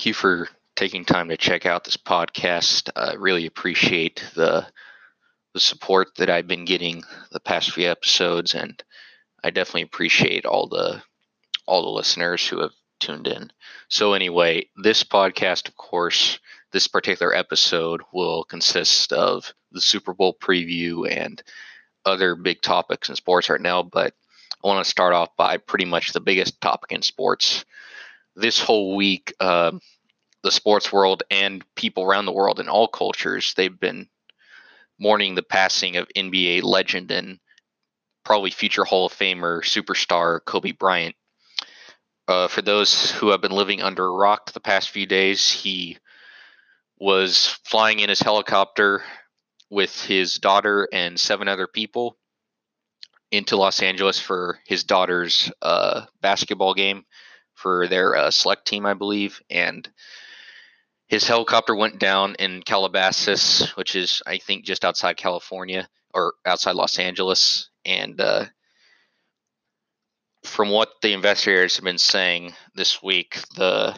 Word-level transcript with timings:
thank 0.00 0.06
you 0.06 0.14
for 0.14 0.48
taking 0.76 1.04
time 1.04 1.28
to 1.28 1.36
check 1.36 1.66
out 1.66 1.84
this 1.84 1.98
podcast. 1.98 2.88
I 2.96 3.16
really 3.16 3.44
appreciate 3.44 4.24
the 4.34 4.66
the 5.52 5.60
support 5.60 6.08
that 6.16 6.30
I've 6.30 6.46
been 6.46 6.64
getting 6.64 7.02
the 7.32 7.38
past 7.38 7.72
few 7.72 7.86
episodes, 7.86 8.54
and 8.54 8.82
I 9.44 9.50
definitely 9.50 9.82
appreciate 9.82 10.46
all 10.46 10.68
the 10.68 11.02
all 11.66 11.82
the 11.82 11.90
listeners 11.90 12.48
who 12.48 12.60
have 12.60 12.72
tuned 12.98 13.26
in. 13.26 13.52
So 13.90 14.14
anyway, 14.14 14.70
this 14.74 15.04
podcast, 15.04 15.68
of 15.68 15.76
course, 15.76 16.38
this 16.72 16.88
particular 16.88 17.34
episode 17.34 18.00
will 18.10 18.44
consist 18.44 19.12
of 19.12 19.52
the 19.70 19.82
Super 19.82 20.14
Bowl 20.14 20.32
preview 20.32 21.14
and 21.14 21.42
other 22.06 22.34
big 22.34 22.62
topics 22.62 23.10
in 23.10 23.16
sports 23.16 23.50
right 23.50 23.60
now, 23.60 23.82
but 23.82 24.14
I 24.64 24.66
want 24.66 24.82
to 24.82 24.90
start 24.90 25.12
off 25.12 25.36
by 25.36 25.58
pretty 25.58 25.84
much 25.84 26.14
the 26.14 26.20
biggest 26.20 26.58
topic 26.62 26.90
in 26.92 27.02
sports. 27.02 27.66
This 28.36 28.58
whole 28.58 28.96
week, 28.96 29.34
uh, 29.40 29.72
the 30.42 30.50
sports 30.50 30.92
world 30.92 31.22
and 31.30 31.64
people 31.74 32.04
around 32.04 32.26
the 32.26 32.32
world 32.32 32.60
in 32.60 32.68
all 32.68 32.88
cultures, 32.88 33.54
they've 33.54 33.78
been 33.78 34.08
mourning 34.98 35.34
the 35.34 35.42
passing 35.42 35.96
of 35.96 36.08
NBA 36.16 36.62
legend 36.62 37.10
and 37.10 37.38
probably 38.24 38.50
future 38.50 38.84
Hall 38.84 39.06
of 39.06 39.12
Famer 39.12 39.62
superstar 39.62 40.40
Kobe 40.44 40.72
Bryant. 40.72 41.16
Uh, 42.28 42.46
for 42.48 42.62
those 42.62 43.10
who 43.12 43.30
have 43.30 43.40
been 43.40 43.50
living 43.50 43.82
under 43.82 44.06
a 44.06 44.10
rock 44.10 44.52
the 44.52 44.60
past 44.60 44.90
few 44.90 45.06
days, 45.06 45.50
he 45.50 45.98
was 46.98 47.58
flying 47.64 47.98
in 47.98 48.08
his 48.08 48.20
helicopter 48.20 49.02
with 49.70 50.04
his 50.04 50.38
daughter 50.38 50.88
and 50.92 51.18
seven 51.18 51.48
other 51.48 51.66
people 51.66 52.16
into 53.32 53.56
Los 53.56 53.82
Angeles 53.82 54.20
for 54.20 54.58
his 54.66 54.84
daughter's 54.84 55.50
uh, 55.62 56.02
basketball 56.20 56.74
game 56.74 57.04
for 57.60 57.86
their 57.86 58.16
uh, 58.16 58.30
select 58.30 58.66
team, 58.66 58.86
I 58.86 58.94
believe. 58.94 59.42
And 59.50 59.88
his 61.08 61.26
helicopter 61.26 61.74
went 61.74 61.98
down 61.98 62.36
in 62.38 62.62
Calabasas, 62.62 63.70
which 63.76 63.94
is, 63.94 64.22
I 64.26 64.38
think, 64.38 64.64
just 64.64 64.84
outside 64.84 65.16
California 65.16 65.88
or 66.14 66.34
outside 66.46 66.76
Los 66.76 66.98
Angeles. 66.98 67.68
And 67.84 68.20
uh, 68.20 68.46
from 70.44 70.70
what 70.70 70.88
the 71.02 71.12
investigators 71.12 71.76
have 71.76 71.84
been 71.84 71.98
saying 71.98 72.54
this 72.74 73.02
week, 73.02 73.38
the 73.56 73.96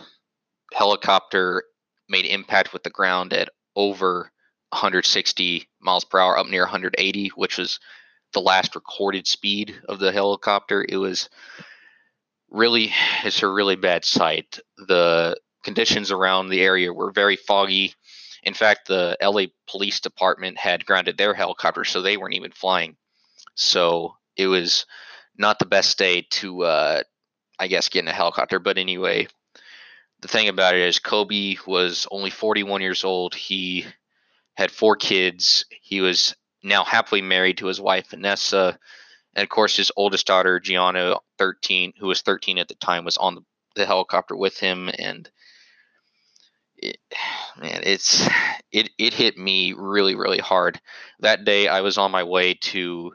helicopter 0.72 1.64
made 2.08 2.26
impact 2.26 2.72
with 2.72 2.82
the 2.82 2.91
ground 2.91 3.32
at 3.32 3.50
over 3.76 4.32
160 4.70 5.69
miles 5.80 6.04
per 6.04 6.19
hour, 6.19 6.36
up 6.38 6.47
near 6.47 6.62
180, 6.62 7.28
which 7.36 7.58
was 7.58 7.78
the 8.32 8.41
last 8.41 8.74
recorded 8.74 9.26
speed 9.26 9.74
of 9.88 9.98
the 9.98 10.12
helicopter. 10.12 10.84
It 10.88 10.97
was 10.97 11.28
really, 12.53 12.92
it's 13.25 13.42
a 13.42 13.48
really 13.48 13.77
bad 13.77 14.05
sight. 14.05 14.61
The 14.77 15.36
conditions 15.64 16.11
around 16.11 16.48
the 16.48 16.62
area 16.62 16.92
were 16.92 17.11
very 17.11 17.36
foggy. 17.36 17.94
In 18.42 18.55
fact, 18.55 18.89
the 18.89 19.17
LA 19.22 19.44
Police 19.69 20.00
Department 20.00 20.59
had 20.59 20.84
grounded 20.84 21.17
their 21.17 21.34
helicopter, 21.34 21.84
so 21.84 22.03
they 22.03 22.17
weren't 22.17 22.34
even 22.34 22.50
flying. 22.50 22.97
So 23.55 24.17
it 24.36 24.48
was 24.48 24.86
not 25.36 25.59
the 25.59 25.67
best 25.67 25.98
day 25.98 26.27
to, 26.31 26.64
uh, 26.64 27.03
I 27.59 27.69
guess, 27.69 27.89
get 27.89 28.00
in 28.00 28.09
a 28.09 28.12
helicopter. 28.12 28.59
But 28.59 28.78
anyway, 28.78 29.28
the 30.20 30.28
thing 30.28 30.48
about 30.48 30.75
it 30.75 30.81
is 30.81 30.98
Kobe 30.98 31.56
was 31.66 32.06
only 32.11 32.31
41 32.31 32.81
years 32.81 33.05
old. 33.05 33.34
He 33.34 33.87
had 34.55 34.70
four 34.70 34.97
kids. 34.97 35.64
He 35.81 36.00
was 36.00 36.34
now 36.62 36.84
happily 36.84 37.22
married 37.22 37.59
to 37.59 37.66
his 37.66 37.81
wife 37.81 38.11
Vanessa, 38.11 38.78
and 39.34 39.42
of 39.42 39.48
course 39.48 39.77
his 39.77 39.92
oldest 39.97 40.27
daughter 40.27 40.61
Gianna, 40.61 41.16
13, 41.38 41.94
who 41.98 42.06
was 42.09 42.22
13 42.22 42.59
at 42.59 42.69
the 42.69 42.75
time, 42.75 43.04
was 43.04 43.16
on 43.16 43.34
the, 43.34 43.43
the 43.76 43.87
helicopter 43.87 44.37
with 44.37 44.59
him. 44.59 44.91
And 44.98 45.28
it, 46.76 46.98
man, 47.60 47.82
it's 47.84 48.28
it 48.72 48.91
it 48.98 49.15
hit 49.15 49.38
me 49.38 49.72
really 49.72 50.15
really 50.15 50.38
hard. 50.38 50.81
That 51.20 51.44
day 51.44 51.69
I 51.69 51.81
was 51.81 51.98
on 51.98 52.10
my 52.10 52.25
way 52.25 52.54
to 52.54 53.12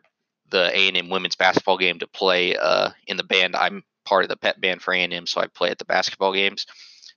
the 0.49 0.71
A 0.73 0.87
and 0.87 0.97
M 0.97 1.09
women's 1.09 1.35
basketball 1.35 1.77
game 1.77 1.99
to 1.99 2.07
play 2.07 2.55
uh, 2.55 2.91
in 3.05 3.17
the 3.17 3.23
band. 3.23 3.55
I'm 3.55 3.83
part 4.05 4.23
of 4.23 4.29
the 4.29 4.37
pet 4.37 4.61
band 4.61 4.81
for 4.81 4.93
A 4.93 5.03
and 5.03 5.13
M, 5.13 5.27
so 5.27 5.41
I 5.41 5.47
play 5.47 5.69
at 5.69 5.77
the 5.77 5.85
basketball 5.85 6.33
games. 6.33 6.65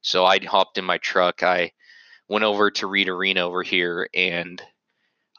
So 0.03 0.25
I 0.25 0.39
hopped 0.39 0.79
in 0.79 0.85
my 0.85 0.99
truck. 0.99 1.43
I 1.43 1.73
went 2.29 2.45
over 2.45 2.71
to 2.71 2.87
Reed 2.87 3.09
Arena 3.09 3.47
over 3.47 3.63
here, 3.63 4.09
and 4.15 4.61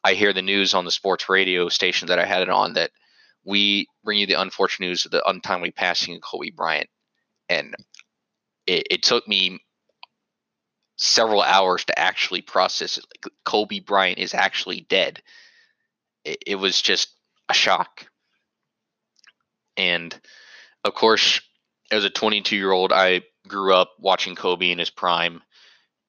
I 0.04 0.14
hear 0.14 0.34
the 0.34 0.42
news 0.42 0.74
on 0.74 0.86
the 0.86 0.92
sports 0.92 1.30
radio 1.30 1.70
station 1.70 2.08
that 2.08 2.20
I 2.20 2.26
had 2.26 2.42
it 2.42 2.50
on 2.50 2.74
that 2.74 2.92
we 3.44 3.88
bring 4.04 4.20
you 4.20 4.28
the 4.28 4.42
unfortunate 4.42 4.88
news 4.88 5.06
of 5.06 5.12
the 5.12 5.28
untimely 5.28 5.72
passing 5.72 6.16
of 6.16 6.22
Kobe 6.22 6.52
Bryant. 6.52 6.90
And 7.50 7.76
it, 8.68 8.88
it 8.90 9.04
took 9.04 9.28
me 9.28 9.60
several 10.98 11.42
hours 11.42 11.84
to 11.86 11.98
actually 11.98 12.42
process 12.42 12.98
it. 12.98 13.06
Like, 13.10 13.34
Kobe 13.44 13.80
Bryant 13.80 14.20
is 14.20 14.34
actually 14.34 14.82
dead. 14.90 15.22
It, 16.24 16.44
it 16.46 16.56
was 16.56 16.82
just 16.82 17.10
a 17.50 17.54
shock. 17.54 18.08
And 19.76 20.18
of 20.84 20.94
course, 20.94 21.42
as 21.92 22.06
a 22.06 22.10
22 22.10 22.56
year 22.56 22.72
old, 22.72 22.94
I 22.94 23.24
grew 23.48 23.74
up 23.74 23.94
watching 24.00 24.36
Kobe 24.36 24.72
in 24.72 24.80
his 24.80 24.90
prime. 24.90 25.42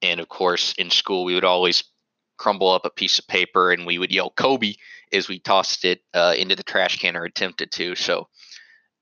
And 0.01 0.19
of 0.19 0.29
course, 0.29 0.73
in 0.77 0.89
school, 0.89 1.23
we 1.23 1.33
would 1.33 1.43
always 1.43 1.83
crumble 2.37 2.69
up 2.69 2.85
a 2.85 2.89
piece 2.89 3.19
of 3.19 3.27
paper 3.27 3.71
and 3.71 3.85
we 3.85 3.97
would 3.97 4.11
yell 4.11 4.29
Kobe 4.29 4.73
as 5.13 5.27
we 5.27 5.39
tossed 5.39 5.85
it 5.85 6.01
uh, 6.13 6.33
into 6.37 6.55
the 6.55 6.63
trash 6.63 6.97
can 6.99 7.15
or 7.15 7.23
attempted 7.23 7.71
to. 7.71 7.95
So 7.95 8.27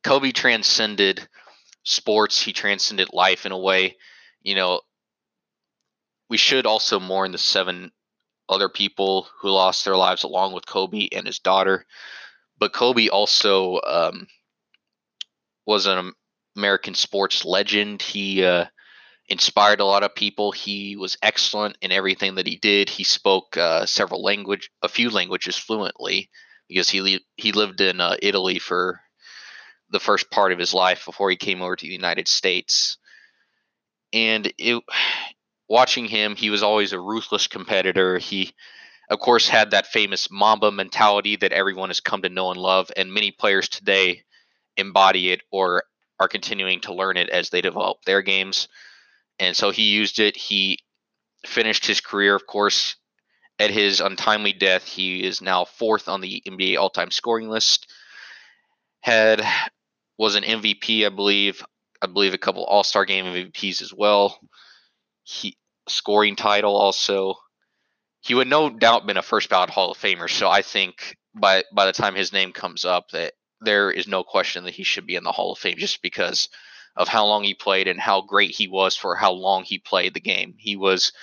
Kobe 0.03 0.31
transcended 0.31 1.27
sports, 1.83 2.41
he 2.41 2.53
transcended 2.53 3.09
life 3.13 3.45
in 3.45 3.51
a 3.51 3.57
way. 3.57 3.97
You 4.41 4.55
know, 4.55 4.81
we 6.29 6.37
should 6.37 6.65
also 6.65 6.99
mourn 6.99 7.31
the 7.31 7.37
seven 7.37 7.91
other 8.49 8.69
people 8.69 9.27
who 9.39 9.49
lost 9.49 9.85
their 9.85 9.95
lives 9.95 10.23
along 10.23 10.53
with 10.53 10.65
Kobe 10.65 11.07
and 11.11 11.25
his 11.25 11.39
daughter. 11.39 11.85
But 12.59 12.73
Kobe 12.73 13.07
also 13.07 13.79
um, 13.81 14.27
was 15.65 15.87
an 15.87 16.11
American 16.55 16.93
sports 16.93 17.45
legend. 17.45 18.01
He 18.01 18.43
uh, 18.43 18.65
inspired 19.31 19.79
a 19.79 19.85
lot 19.85 20.03
of 20.03 20.13
people. 20.13 20.51
He 20.51 20.97
was 20.97 21.17
excellent 21.23 21.77
in 21.81 21.93
everything 21.93 22.35
that 22.35 22.45
he 22.45 22.57
did. 22.57 22.89
He 22.89 23.05
spoke 23.05 23.55
uh, 23.55 23.85
several 23.85 24.21
language, 24.21 24.69
a 24.83 24.89
few 24.89 25.09
languages 25.09 25.55
fluently, 25.55 26.29
because 26.67 26.89
he 26.89 26.99
li- 26.99 27.25
he 27.37 27.53
lived 27.53 27.79
in 27.79 28.01
uh, 28.01 28.17
Italy 28.21 28.59
for 28.59 28.99
the 29.89 30.01
first 30.01 30.29
part 30.31 30.51
of 30.51 30.59
his 30.59 30.73
life 30.73 31.05
before 31.05 31.29
he 31.29 31.37
came 31.37 31.61
over 31.61 31.77
to 31.77 31.85
the 31.85 31.93
United 31.93 32.27
States. 32.27 32.97
And 34.11 34.51
it, 34.57 34.83
watching 35.69 36.05
him, 36.05 36.35
he 36.35 36.49
was 36.49 36.61
always 36.61 36.91
a 36.91 36.99
ruthless 36.99 37.47
competitor. 37.47 38.17
He, 38.17 38.51
of 39.09 39.19
course, 39.19 39.47
had 39.47 39.71
that 39.71 39.87
famous 39.87 40.29
Mamba 40.29 40.73
mentality 40.73 41.37
that 41.37 41.53
everyone 41.53 41.89
has 41.89 42.01
come 42.01 42.21
to 42.23 42.29
know 42.29 42.51
and 42.51 42.59
love, 42.59 42.91
and 42.97 43.13
many 43.13 43.31
players 43.31 43.69
today 43.69 44.23
embody 44.75 45.31
it 45.31 45.41
or 45.53 45.83
are 46.19 46.27
continuing 46.27 46.81
to 46.81 46.93
learn 46.93 47.15
it 47.15 47.29
as 47.29 47.49
they 47.49 47.61
develop 47.61 48.03
their 48.03 48.21
games. 48.21 48.67
And 49.41 49.57
so 49.57 49.71
he 49.71 49.89
used 49.89 50.19
it. 50.19 50.37
He 50.37 50.77
finished 51.47 51.87
his 51.87 51.99
career, 51.99 52.35
of 52.35 52.45
course, 52.45 52.95
at 53.57 53.71
his 53.71 53.99
untimely 53.99 54.53
death. 54.53 54.85
He 54.85 55.23
is 55.23 55.41
now 55.41 55.65
fourth 55.65 56.07
on 56.07 56.21
the 56.21 56.43
NBA 56.47 56.77
all-time 56.77 57.09
scoring 57.09 57.49
list. 57.49 57.91
Had 59.01 59.43
was 60.15 60.35
an 60.35 60.43
MVP, 60.43 61.07
I 61.07 61.09
believe. 61.09 61.65
I 62.03 62.05
believe 62.05 62.35
a 62.35 62.37
couple 62.37 62.63
All-Star 62.63 63.03
game 63.05 63.25
MVPs 63.25 63.81
as 63.81 63.91
well. 63.91 64.39
He 65.23 65.57
scoring 65.89 66.35
title 66.35 66.75
also. 66.75 67.33
He 68.21 68.35
would 68.35 68.47
no 68.47 68.69
doubt 68.69 69.07
been 69.07 69.17
a 69.17 69.23
first 69.23 69.49
ballot 69.49 69.71
Hall 69.71 69.89
of 69.89 69.97
Famer. 69.97 70.29
So 70.29 70.49
I 70.49 70.61
think 70.61 71.17
by 71.33 71.63
by 71.73 71.87
the 71.87 71.93
time 71.93 72.13
his 72.13 72.31
name 72.31 72.51
comes 72.51 72.85
up, 72.85 73.09
that 73.09 73.33
there 73.59 73.89
is 73.89 74.07
no 74.07 74.23
question 74.23 74.65
that 74.65 74.75
he 74.75 74.83
should 74.83 75.07
be 75.07 75.15
in 75.15 75.23
the 75.23 75.31
Hall 75.31 75.51
of 75.51 75.57
Fame 75.57 75.77
just 75.79 76.03
because 76.03 76.47
of 76.95 77.07
how 77.07 77.25
long 77.25 77.43
he 77.43 77.53
played 77.53 77.87
and 77.87 77.99
how 77.99 78.21
great 78.21 78.51
he 78.51 78.67
was 78.67 78.95
for 78.95 79.15
how 79.15 79.31
long 79.31 79.63
he 79.63 79.77
played 79.77 80.13
the 80.13 80.19
game. 80.19 80.55
He 80.57 80.75
was 80.75 81.13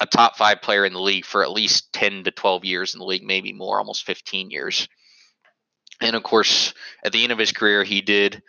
a 0.00 0.06
top 0.06 0.36
five 0.36 0.62
player 0.62 0.84
in 0.84 0.94
the 0.94 1.00
league 1.00 1.26
for 1.26 1.42
at 1.42 1.52
least 1.52 1.92
10 1.92 2.24
to 2.24 2.30
12 2.30 2.64
years 2.64 2.94
in 2.94 3.00
the 3.00 3.06
league, 3.06 3.22
maybe 3.22 3.52
more, 3.52 3.78
almost 3.78 4.04
15 4.04 4.50
years. 4.50 4.88
And 6.00 6.16
of 6.16 6.22
course, 6.22 6.72
at 7.04 7.12
the 7.12 7.22
end 7.22 7.32
of 7.32 7.38
his 7.38 7.52
career, 7.52 7.84
he 7.84 8.00
did 8.00 8.42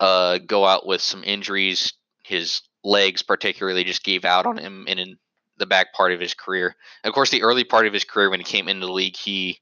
uh, 0.00 0.38
go 0.38 0.64
out 0.64 0.86
with 0.86 1.02
some 1.02 1.22
injuries. 1.24 1.92
His 2.24 2.62
legs, 2.82 3.22
particularly, 3.22 3.84
just 3.84 4.02
gave 4.02 4.24
out 4.24 4.46
on 4.46 4.56
him 4.56 4.86
and 4.88 4.98
in 4.98 5.18
the 5.58 5.66
back 5.66 5.92
part 5.92 6.12
of 6.12 6.20
his 6.20 6.34
career. 6.34 6.74
And 7.02 7.10
of 7.10 7.14
course, 7.14 7.30
the 7.30 7.42
early 7.42 7.64
part 7.64 7.86
of 7.86 7.92
his 7.92 8.04
career 8.04 8.30
when 8.30 8.40
he 8.40 8.44
came 8.44 8.68
into 8.68 8.86
the 8.86 8.92
league, 8.92 9.16
he 9.16 9.60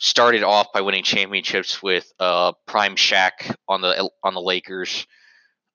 started 0.00 0.42
off 0.42 0.72
by 0.72 0.80
winning 0.80 1.04
championships 1.04 1.82
with 1.82 2.10
uh, 2.18 2.52
Prime 2.66 2.96
Shaq 2.96 3.54
on 3.68 3.82
the 3.82 4.10
on 4.24 4.34
the 4.34 4.40
Lakers. 4.40 5.06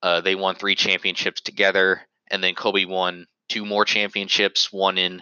Uh, 0.01 0.19
they 0.21 0.35
won 0.35 0.55
three 0.55 0.75
championships 0.75 1.41
together, 1.41 2.01
and 2.29 2.43
then 2.43 2.55
Kobe 2.55 2.85
won 2.85 3.27
two 3.47 3.65
more 3.65 3.85
championships, 3.85 4.73
one 4.73 4.97
in 4.97 5.21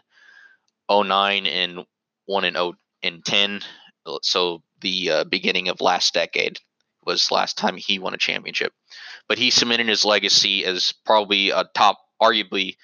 09 0.89 1.45
and 1.45 1.85
one 2.25 2.45
in 2.45 2.53
0 2.53 2.73
in 3.01 3.21
10. 3.21 3.61
So 4.21 4.63
the 4.81 5.11
uh, 5.11 5.23
beginning 5.25 5.67
of 5.67 5.81
last 5.81 6.13
decade 6.13 6.59
was 7.05 7.31
last 7.31 7.57
time 7.57 7.75
he 7.77 7.99
won 7.99 8.13
a 8.13 8.17
championship. 8.17 8.73
But 9.27 9.37
he 9.37 9.51
cemented 9.51 9.87
his 9.87 10.05
legacy 10.05 10.65
as 10.65 10.93
probably 11.05 11.49
a 11.49 11.65
top 11.75 11.99
arguably 12.21 12.75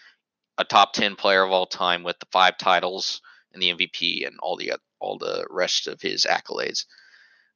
a 0.58 0.66
top 0.66 0.92
10 0.94 1.16
player 1.16 1.44
of 1.44 1.52
all 1.52 1.66
time 1.66 2.04
with 2.04 2.20
the 2.20 2.28
five 2.32 2.58
titles 2.58 3.22
and 3.54 3.62
the 3.62 3.74
MVP 3.74 4.26
and 4.28 4.38
all 4.40 4.56
the 4.58 4.74
all 5.00 5.18
the 5.18 5.46
rest 5.50 5.88
of 5.88 6.02
his 6.02 6.26
accolades. 6.26 6.86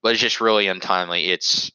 But 0.01 0.13
it's 0.13 0.21
just 0.21 0.41
really 0.41 0.67
untimely. 0.67 1.31
It's 1.31 1.71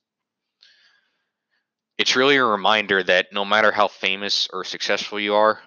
it's 1.99 2.17
really 2.17 2.37
a 2.37 2.45
reminder 2.45 3.03
that 3.03 3.33
no 3.33 3.45
matter 3.45 3.73
how 3.73 3.89
famous 3.89 4.49
or 4.53 4.65
successful 4.65 5.19
you 5.19 5.35
are, 5.35 5.61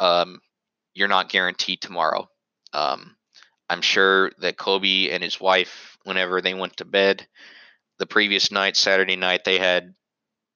um, 0.00 0.40
you're 0.94 1.08
not 1.08 1.28
guaranteed 1.28 1.80
tomorrow. 1.80 2.28
Um, 2.72 3.16
I'm 3.70 3.82
sure 3.82 4.32
that 4.40 4.58
Kobe 4.58 5.10
and 5.10 5.22
his 5.22 5.40
wife, 5.40 5.96
whenever 6.04 6.40
they 6.40 6.52
went 6.52 6.76
to 6.78 6.84
bed 6.84 7.26
the 7.98 8.06
previous 8.06 8.50
night, 8.50 8.76
Saturday 8.76 9.16
night, 9.16 9.44
they 9.44 9.58
had 9.58 9.94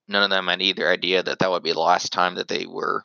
none 0.09 0.25
of 0.25 0.31
them 0.31 0.49
had 0.49 0.61
either 0.61 0.91
idea 0.91 1.23
that 1.23 1.39
that 1.39 1.51
would 1.51 1.63
be 1.63 1.73
the 1.73 1.81
last 1.81 2.13
time 2.13 2.35
that 2.35 2.49
they 2.49 2.67
were 2.67 3.05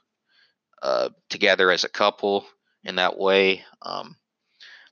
uh, 0.81 1.09
together 1.29 1.69
as 1.71 1.83
a 1.83 1.89
couple 1.89 2.45
in 2.83 2.95
that 2.95 3.17
way. 3.17 3.63
Um, 3.81 4.15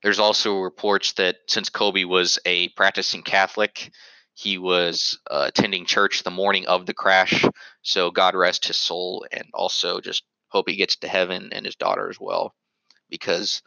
there's 0.03 0.19
also 0.19 0.59
reports 0.59 1.13
that 1.13 1.37
since 1.47 1.69
Kobe 1.69 2.03
was 2.05 2.39
a 2.45 2.69
practicing 2.69 3.21
Catholic, 3.21 3.91
he 4.33 4.57
was 4.57 5.19
uh, 5.29 5.45
attending 5.47 5.85
church 5.85 6.23
the 6.23 6.31
morning 6.31 6.65
of 6.67 6.85
the 6.85 6.93
crash. 6.93 7.43
So 7.81 8.09
God 8.11 8.35
rest 8.35 8.65
his 8.65 8.77
soul, 8.77 9.25
and 9.31 9.45
also 9.53 9.99
just 9.99 10.23
hope 10.47 10.69
he 10.69 10.77
gets 10.77 10.95
to 10.97 11.07
heaven 11.07 11.49
and 11.51 11.65
his 11.65 11.75
daughter 11.75 12.09
as 12.09 12.17
well, 12.19 12.53
because 13.09 13.61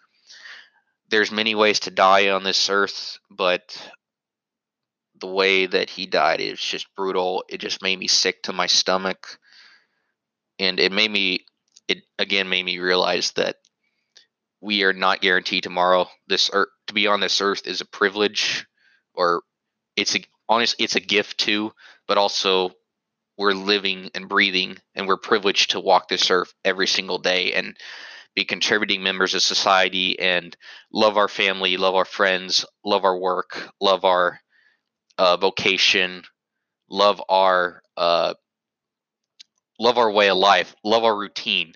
there's 1.11 1.31
many 1.31 1.55
ways 1.55 1.81
to 1.81 1.91
die 1.91 2.31
on 2.31 2.43
this 2.43 2.71
earth, 2.71 3.19
but 3.31 3.77
the 5.21 5.27
way 5.27 5.67
that 5.67 5.91
he 5.91 6.07
died 6.07 6.41
is 6.41 6.59
just 6.59 6.87
brutal. 6.97 7.45
It 7.49 7.59
just 7.59 7.83
made 7.83 7.99
me 7.99 8.09
sick 8.09 8.43
to 8.45 8.53
my 8.53 8.67
stomach, 8.67 9.39
and 10.59 10.81
it 10.81 10.91
made 10.91 11.11
me 11.11 11.45
it 11.89 11.99
again 12.19 12.49
made 12.49 12.65
me 12.65 12.79
realize 12.79 13.33
that 13.33 13.57
we 14.63 14.85
are 14.85 14.93
not 14.95 15.21
guaranteed 15.21 15.65
tomorrow. 15.65 16.09
This 16.29 16.51
earth, 16.53 16.69
to 16.87 16.95
be 16.95 17.07
on 17.07 17.21
this 17.21 17.41
earth 17.41 17.67
is 17.67 17.81
a 17.81 17.87
privilege, 17.87 18.67
or 19.15 19.43
it's 19.97 20.17
a 20.17 20.25
honest 20.49 20.77
it's 20.79 20.97
a 20.97 21.01
gift 21.01 21.39
too 21.39 21.73
but 22.07 22.19
also 22.19 22.71
we're 23.39 23.53
living 23.53 24.11
and 24.15 24.29
breathing 24.29 24.77
and 24.95 25.07
we're 25.09 25.17
privileged 25.17 25.71
to 25.71 25.81
walk 25.81 26.09
this 26.09 26.31
earth 26.31 26.53
every 26.65 26.87
single 26.87 27.19
day 27.19 27.53
and 27.55 27.77
be 28.35 28.45
contributing 28.45 29.03
members 29.03 29.35
of 29.35 29.43
society 29.43 30.19
and 30.19 30.57
love 30.93 31.17
our 31.17 31.29
family 31.29 31.77
love 31.77 31.95
our 31.95 32.05
friends 32.05 32.65
love 32.85 33.05
our 33.05 33.17
work 33.17 33.71
love 33.81 34.05
our 34.05 34.41
uh, 35.19 35.37
vocation 35.37 36.23
love 36.91 37.23
our 37.29 37.83
uh, 37.97 38.35
love 39.79 39.99
our 39.99 40.11
way 40.11 40.29
of 40.29 40.37
life 40.37 40.75
love 40.85 41.05
our 41.05 41.17
routine 41.17 41.73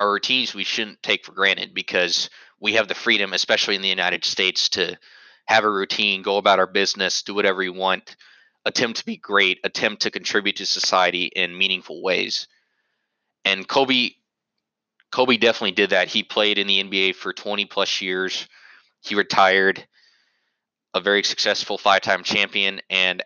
our 0.00 0.12
routines 0.12 0.54
we 0.54 0.64
shouldn't 0.64 1.02
take 1.02 1.24
for 1.24 1.32
granted 1.32 1.74
because 1.74 2.30
we 2.60 2.74
have 2.74 2.88
the 2.88 2.94
freedom 2.94 3.32
especially 3.32 3.74
in 3.74 3.82
the 3.82 3.88
united 3.88 4.24
states 4.24 4.68
to 4.68 4.98
have 5.48 5.64
a 5.64 5.70
routine, 5.70 6.20
go 6.20 6.36
about 6.36 6.58
our 6.58 6.66
business, 6.66 7.22
do 7.22 7.34
whatever 7.34 7.62
you 7.62 7.72
want, 7.72 8.16
attempt 8.66 8.98
to 8.98 9.06
be 9.06 9.16
great, 9.16 9.58
attempt 9.64 10.02
to 10.02 10.10
contribute 10.10 10.56
to 10.56 10.66
society 10.66 11.24
in 11.24 11.56
meaningful 11.56 12.02
ways. 12.02 12.46
And 13.46 13.66
Kobe 13.66 14.10
Kobe 15.10 15.38
definitely 15.38 15.72
did 15.72 15.90
that. 15.90 16.08
He 16.08 16.22
played 16.22 16.58
in 16.58 16.66
the 16.66 16.84
NBA 16.84 17.14
for 17.14 17.32
20 17.32 17.64
plus 17.64 18.02
years. 18.02 18.46
He 19.00 19.14
retired 19.14 19.86
a 20.92 21.00
very 21.00 21.22
successful 21.22 21.78
five-time 21.78 22.24
champion 22.24 22.82
and 22.90 23.22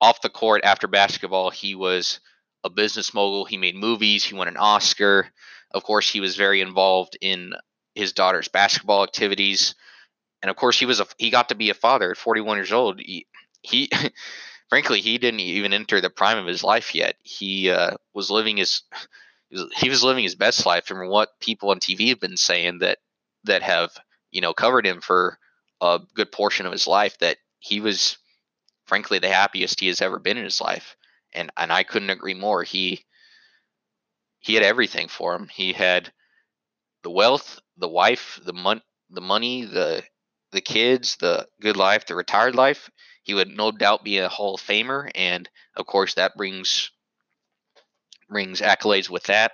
off 0.00 0.22
the 0.22 0.30
court 0.30 0.62
after 0.64 0.86
basketball, 0.86 1.50
he 1.50 1.74
was 1.74 2.20
a 2.64 2.70
business 2.70 3.12
mogul. 3.12 3.44
He 3.44 3.58
made 3.58 3.74
movies, 3.76 4.24
he 4.24 4.34
won 4.34 4.48
an 4.48 4.56
Oscar. 4.56 5.26
Of 5.70 5.84
course, 5.84 6.10
he 6.10 6.20
was 6.20 6.36
very 6.36 6.60
involved 6.60 7.16
in 7.20 7.52
his 7.94 8.12
daughter's 8.12 8.48
basketball 8.48 9.02
activities 9.02 9.74
and 10.42 10.50
of 10.50 10.56
course 10.56 10.78
he 10.78 10.86
was 10.86 11.00
a 11.00 11.06
he 11.18 11.30
got 11.30 11.48
to 11.48 11.54
be 11.54 11.70
a 11.70 11.74
father 11.74 12.10
at 12.12 12.16
41 12.16 12.58
years 12.58 12.72
old. 12.72 13.00
He, 13.00 13.26
he 13.62 13.90
frankly 14.68 15.00
he 15.00 15.18
didn't 15.18 15.40
even 15.40 15.72
enter 15.72 16.00
the 16.00 16.10
prime 16.10 16.38
of 16.38 16.46
his 16.46 16.62
life 16.62 16.94
yet. 16.94 17.16
He 17.22 17.70
uh, 17.70 17.92
was 18.14 18.30
living 18.30 18.56
his 18.56 18.82
he 19.76 19.88
was 19.88 20.04
living 20.04 20.24
his 20.24 20.34
best 20.34 20.66
life 20.66 20.86
from 20.86 21.08
what 21.08 21.40
people 21.40 21.70
on 21.70 21.80
TV 21.80 22.10
have 22.10 22.20
been 22.20 22.36
saying 22.36 22.80
that 22.80 22.98
that 23.44 23.62
have 23.62 23.92
you 24.30 24.40
know 24.40 24.52
covered 24.52 24.86
him 24.86 25.00
for 25.00 25.38
a 25.80 26.00
good 26.14 26.30
portion 26.30 26.66
of 26.66 26.72
his 26.72 26.86
life 26.86 27.18
that 27.18 27.38
he 27.60 27.80
was 27.80 28.18
frankly 28.86 29.18
the 29.18 29.28
happiest 29.28 29.80
he 29.80 29.86
has 29.86 30.02
ever 30.02 30.18
been 30.18 30.36
in 30.36 30.44
his 30.44 30.60
life 30.60 30.96
and 31.32 31.50
and 31.56 31.72
I 31.72 31.82
couldn't 31.82 32.10
agree 32.10 32.34
more 32.34 32.62
he 32.62 33.04
he 34.48 34.54
had 34.54 34.64
everything 34.64 35.08
for 35.08 35.34
him 35.36 35.48
he 35.52 35.72
had 35.72 36.12
the 37.04 37.10
wealth 37.10 37.60
the 37.76 37.88
wife 37.88 38.40
the 38.44 38.52
mon- 38.52 38.82
the 39.10 39.20
money 39.20 39.64
the 39.64 40.02
the 40.50 40.60
kids, 40.60 41.16
the 41.16 41.46
good 41.60 41.76
life, 41.76 42.06
the 42.06 42.14
retired 42.14 42.54
life, 42.54 42.90
he 43.22 43.34
would 43.34 43.48
no 43.48 43.70
doubt 43.70 44.04
be 44.04 44.18
a 44.18 44.28
Hall 44.28 44.54
of 44.54 44.60
Famer, 44.60 45.10
and 45.14 45.48
of 45.76 45.86
course 45.86 46.14
that 46.14 46.36
brings 46.36 46.90
brings 48.28 48.60
accolades 48.60 49.10
with 49.10 49.24
that. 49.24 49.52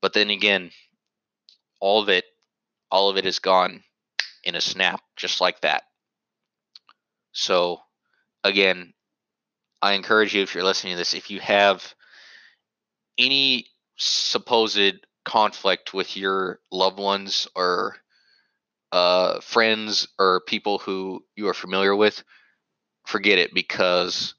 But 0.00 0.12
then 0.12 0.30
again, 0.30 0.70
all 1.80 2.02
of 2.02 2.08
it, 2.08 2.24
all 2.90 3.10
of 3.10 3.16
it 3.16 3.26
is 3.26 3.38
gone 3.38 3.82
in 4.44 4.54
a 4.54 4.60
snap, 4.60 5.00
just 5.16 5.40
like 5.40 5.60
that. 5.60 5.84
So, 7.32 7.80
again, 8.44 8.92
I 9.80 9.92
encourage 9.92 10.34
you 10.34 10.42
if 10.42 10.54
you're 10.54 10.64
listening 10.64 10.94
to 10.94 10.98
this, 10.98 11.14
if 11.14 11.30
you 11.30 11.40
have 11.40 11.94
any 13.18 13.66
supposed 13.96 15.06
conflict 15.24 15.94
with 15.94 16.16
your 16.16 16.60
loved 16.70 16.98
ones 16.98 17.46
or 17.54 17.96
uh, 18.90 19.40
friends 19.40 20.08
or 20.18 20.42
people 20.46 20.78
who 20.78 21.24
you 21.36 21.48
are 21.48 21.54
familiar 21.54 21.94
with, 21.94 22.22
forget 23.06 23.38
it 23.38 23.54
because 23.54 24.34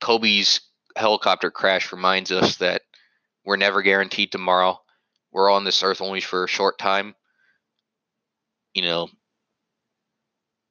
Kobe's 0.00 0.60
helicopter 0.96 1.50
crash 1.50 1.92
reminds 1.92 2.30
us 2.30 2.56
that 2.56 2.82
we're 3.44 3.56
never 3.56 3.82
guaranteed 3.82 4.30
tomorrow. 4.30 4.78
We're 5.32 5.50
on 5.50 5.64
this 5.64 5.82
earth 5.82 6.00
only 6.00 6.20
for 6.20 6.44
a 6.44 6.48
short 6.48 6.78
time. 6.78 7.14
You 8.74 8.82
know, 8.82 9.08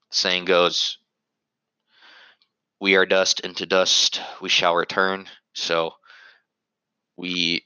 saying 0.10 0.46
goes, 0.46 0.98
we 2.80 2.96
are 2.96 3.06
dust, 3.06 3.42
and 3.44 3.56
to 3.58 3.66
dust 3.66 4.22
we 4.42 4.50
shall 4.50 4.76
return. 4.76 5.28
So 5.54 5.94
we 7.22 7.64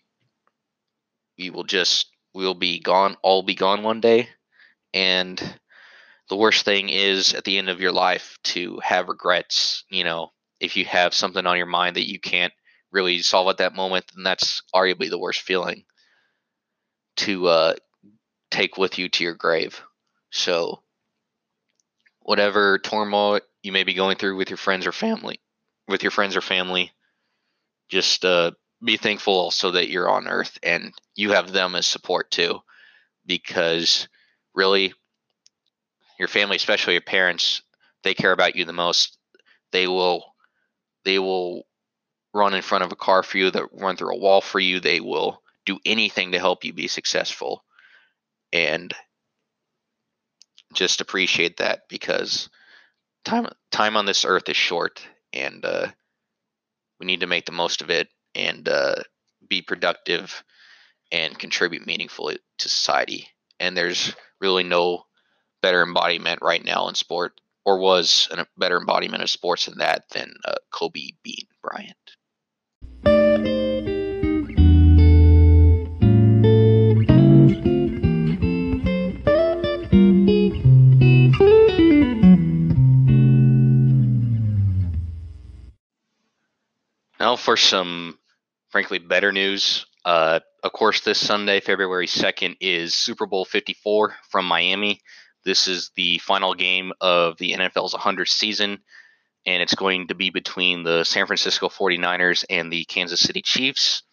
we 1.40 1.50
will 1.50 1.64
just 1.64 2.08
we'll 2.34 2.54
be 2.54 2.80
gone 2.80 3.16
all 3.24 3.42
be 3.42 3.56
gone 3.56 3.84
one 3.84 4.02
day. 4.02 4.28
And 4.94 5.42
the 6.30 6.36
worst 6.36 6.66
thing 6.66 6.90
is 6.90 7.34
at 7.34 7.46
the 7.46 7.58
end 7.58 7.70
of 7.70 7.80
your 7.80 7.94
life 7.94 8.38
to 8.44 8.80
have 8.84 9.08
regrets 9.08 9.86
you 9.90 10.04
know. 10.04 10.32
If 10.60 10.78
you 10.78 10.86
have 10.86 11.14
something 11.14 11.46
on 11.46 11.58
your 11.58 11.66
mind 11.66 11.96
that 11.96 12.10
you 12.10 12.20
can't 12.20 12.54
really 12.92 13.20
solve 13.20 13.50
at 13.50 13.58
that 13.58 13.76
moment 13.76 14.06
then 14.14 14.24
that's 14.24 14.62
arguably 14.74 15.10
the 15.10 15.20
worst 15.20 15.42
feeling 15.42 15.86
to 17.18 17.48
uh, 17.48 17.76
take 18.52 18.78
with 18.78 19.00
you 19.00 19.08
to 19.10 19.24
your 19.24 19.36
grave. 19.36 19.82
So 20.32 20.82
whatever 22.20 22.78
turmoil 22.80 23.40
you 23.64 23.72
may 23.72 23.84
be 23.84 23.94
going 23.94 24.18
through 24.18 24.36
with 24.36 24.50
your 24.50 24.58
friends 24.58 24.86
or 24.86 24.92
family 24.92 25.40
with 25.88 26.04
your 26.04 26.12
friends 26.12 26.36
or 26.36 26.42
family 26.42 26.92
just 27.90 28.26
uh, 28.26 28.52
be 28.86 28.98
thankful 28.98 29.34
also 29.34 29.72
that 29.72 29.90
you're 29.90 30.10
on 30.10 30.28
earth 30.28 30.58
and 30.64 30.94
you 31.16 31.32
have 31.32 31.52
them 31.52 31.76
as 31.76 31.88
support 31.88 32.32
too 32.32 32.60
because 33.26 34.08
really 34.54 34.94
your 36.20 36.28
family, 36.28 36.56
especially 36.56 36.94
your 36.94 37.02
parents, 37.02 37.62
they 38.04 38.14
care 38.14 38.32
about 38.32 38.56
you 38.56 38.66
the 38.66 38.74
most. 38.74 39.18
They 39.72 39.88
will 39.88 40.24
they 41.04 41.20
will 41.20 41.66
run 42.34 42.54
in 42.54 42.62
front 42.62 42.84
of 42.84 42.92
a 42.92 42.96
car 42.96 43.24
for 43.24 43.38
you, 43.38 43.52
that 43.52 43.70
run 43.74 43.98
through 43.98 44.14
a 44.14 44.20
wall 44.20 44.42
for 44.42 44.60
you. 44.60 44.80
They 44.80 45.00
will 45.00 45.42
do 45.66 45.80
anything 45.86 46.32
to 46.32 46.40
help 46.40 46.64
you 46.64 46.74
be 46.74 46.88
successful. 46.88 47.64
And 48.54 48.94
just 50.74 51.02
appreciate 51.02 51.58
that 51.58 51.82
because 51.90 52.50
time 53.24 53.48
time 53.72 53.98
on 53.98 54.06
this 54.06 54.26
earth 54.26 54.48
is 54.50 54.58
short 54.58 55.06
and 55.34 55.64
uh, 55.66 55.88
we 57.00 57.06
need 57.06 57.22
to 57.22 57.28
make 57.28 57.46
the 57.46 57.52
most 57.52 57.82
of 57.82 57.90
it 57.90 58.08
and 58.36 58.68
uh, 58.68 58.96
be 59.48 59.62
productive 59.62 60.44
and 61.12 61.38
contribute 61.38 61.88
meaningfully 61.88 62.38
to 62.58 62.70
society. 62.70 63.28
And 63.60 63.78
there's 63.78 64.14
really 64.42 64.64
no 64.64 65.06
better 65.62 65.82
embodiment 65.82 66.40
right 66.42 66.64
now 66.64 66.90
in 66.90 66.96
sport, 66.96 67.40
or 67.64 67.80
was 67.80 68.28
a 68.32 68.46
better 68.58 68.78
embodiment 68.78 69.24
of 69.24 69.30
sports 69.30 69.66
than 69.66 69.80
that 69.80 70.10
than 70.10 70.34
uh, 70.46 70.56
Kobe 70.72 71.12
Bean 71.24 71.48
Bryant. 71.64 71.96
Now 87.18 87.36
for 87.38 87.58
some, 87.58 88.20
frankly, 88.76 89.00
better 89.00 89.32
news. 89.32 89.86
Uh, 90.04 90.42
of 90.62 90.74
course, 90.74 91.00
this 91.00 91.18
Sunday, 91.18 91.62
February 91.62 92.08
2nd, 92.08 92.58
is 92.60 92.94
Super 92.94 93.26
Bowl 93.26 93.46
54 93.46 94.14
from 94.30 94.46
Miami. 94.46 95.00
This 95.46 95.70
is 95.70 95.92
the 95.96 96.18
final 96.18 96.54
game 96.54 96.92
of 97.00 97.38
the 97.38 97.54
NFL's 97.54 97.94
100th 97.94 98.28
season, 98.28 98.80
and 99.46 99.64
it's 99.64 99.76
going 99.76 100.10
to 100.10 100.14
be 100.14 100.30
between 100.30 100.84
the 100.84 101.06
San 101.06 101.26
Francisco 101.26 101.70
49ers 101.70 102.44
and 102.50 102.70
the 102.70 102.84
Kansas 102.84 103.22
City 103.22 103.42
Chiefs. 103.42 104.04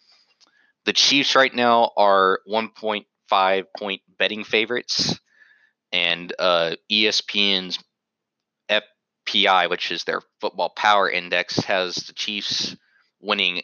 The 0.85 0.93
Chiefs 0.93 1.35
right 1.35 1.53
now 1.53 1.91
are 1.97 2.39
1.5 2.49 3.63
point 3.77 4.01
betting 4.17 4.45
favorites, 4.45 5.19
and 5.91 6.33
uh, 6.39 6.77
ESPN's 6.89 7.79
FPI, 8.69 9.69
which 9.69 9.91
is 9.91 10.05
their 10.05 10.21
football 10.39 10.69
power 10.69 11.09
index, 11.09 11.57
has 11.57 11.95
the 11.95 12.13
Chiefs 12.13 12.77
winning 13.19 13.61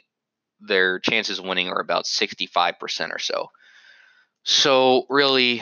their 0.60 1.00
chances 1.00 1.40
of 1.40 1.46
winning 1.46 1.70
are 1.70 1.80
about 1.80 2.06
65% 2.06 3.12
or 3.12 3.20
so. 3.20 3.50
So, 4.44 5.06
really, 5.10 5.62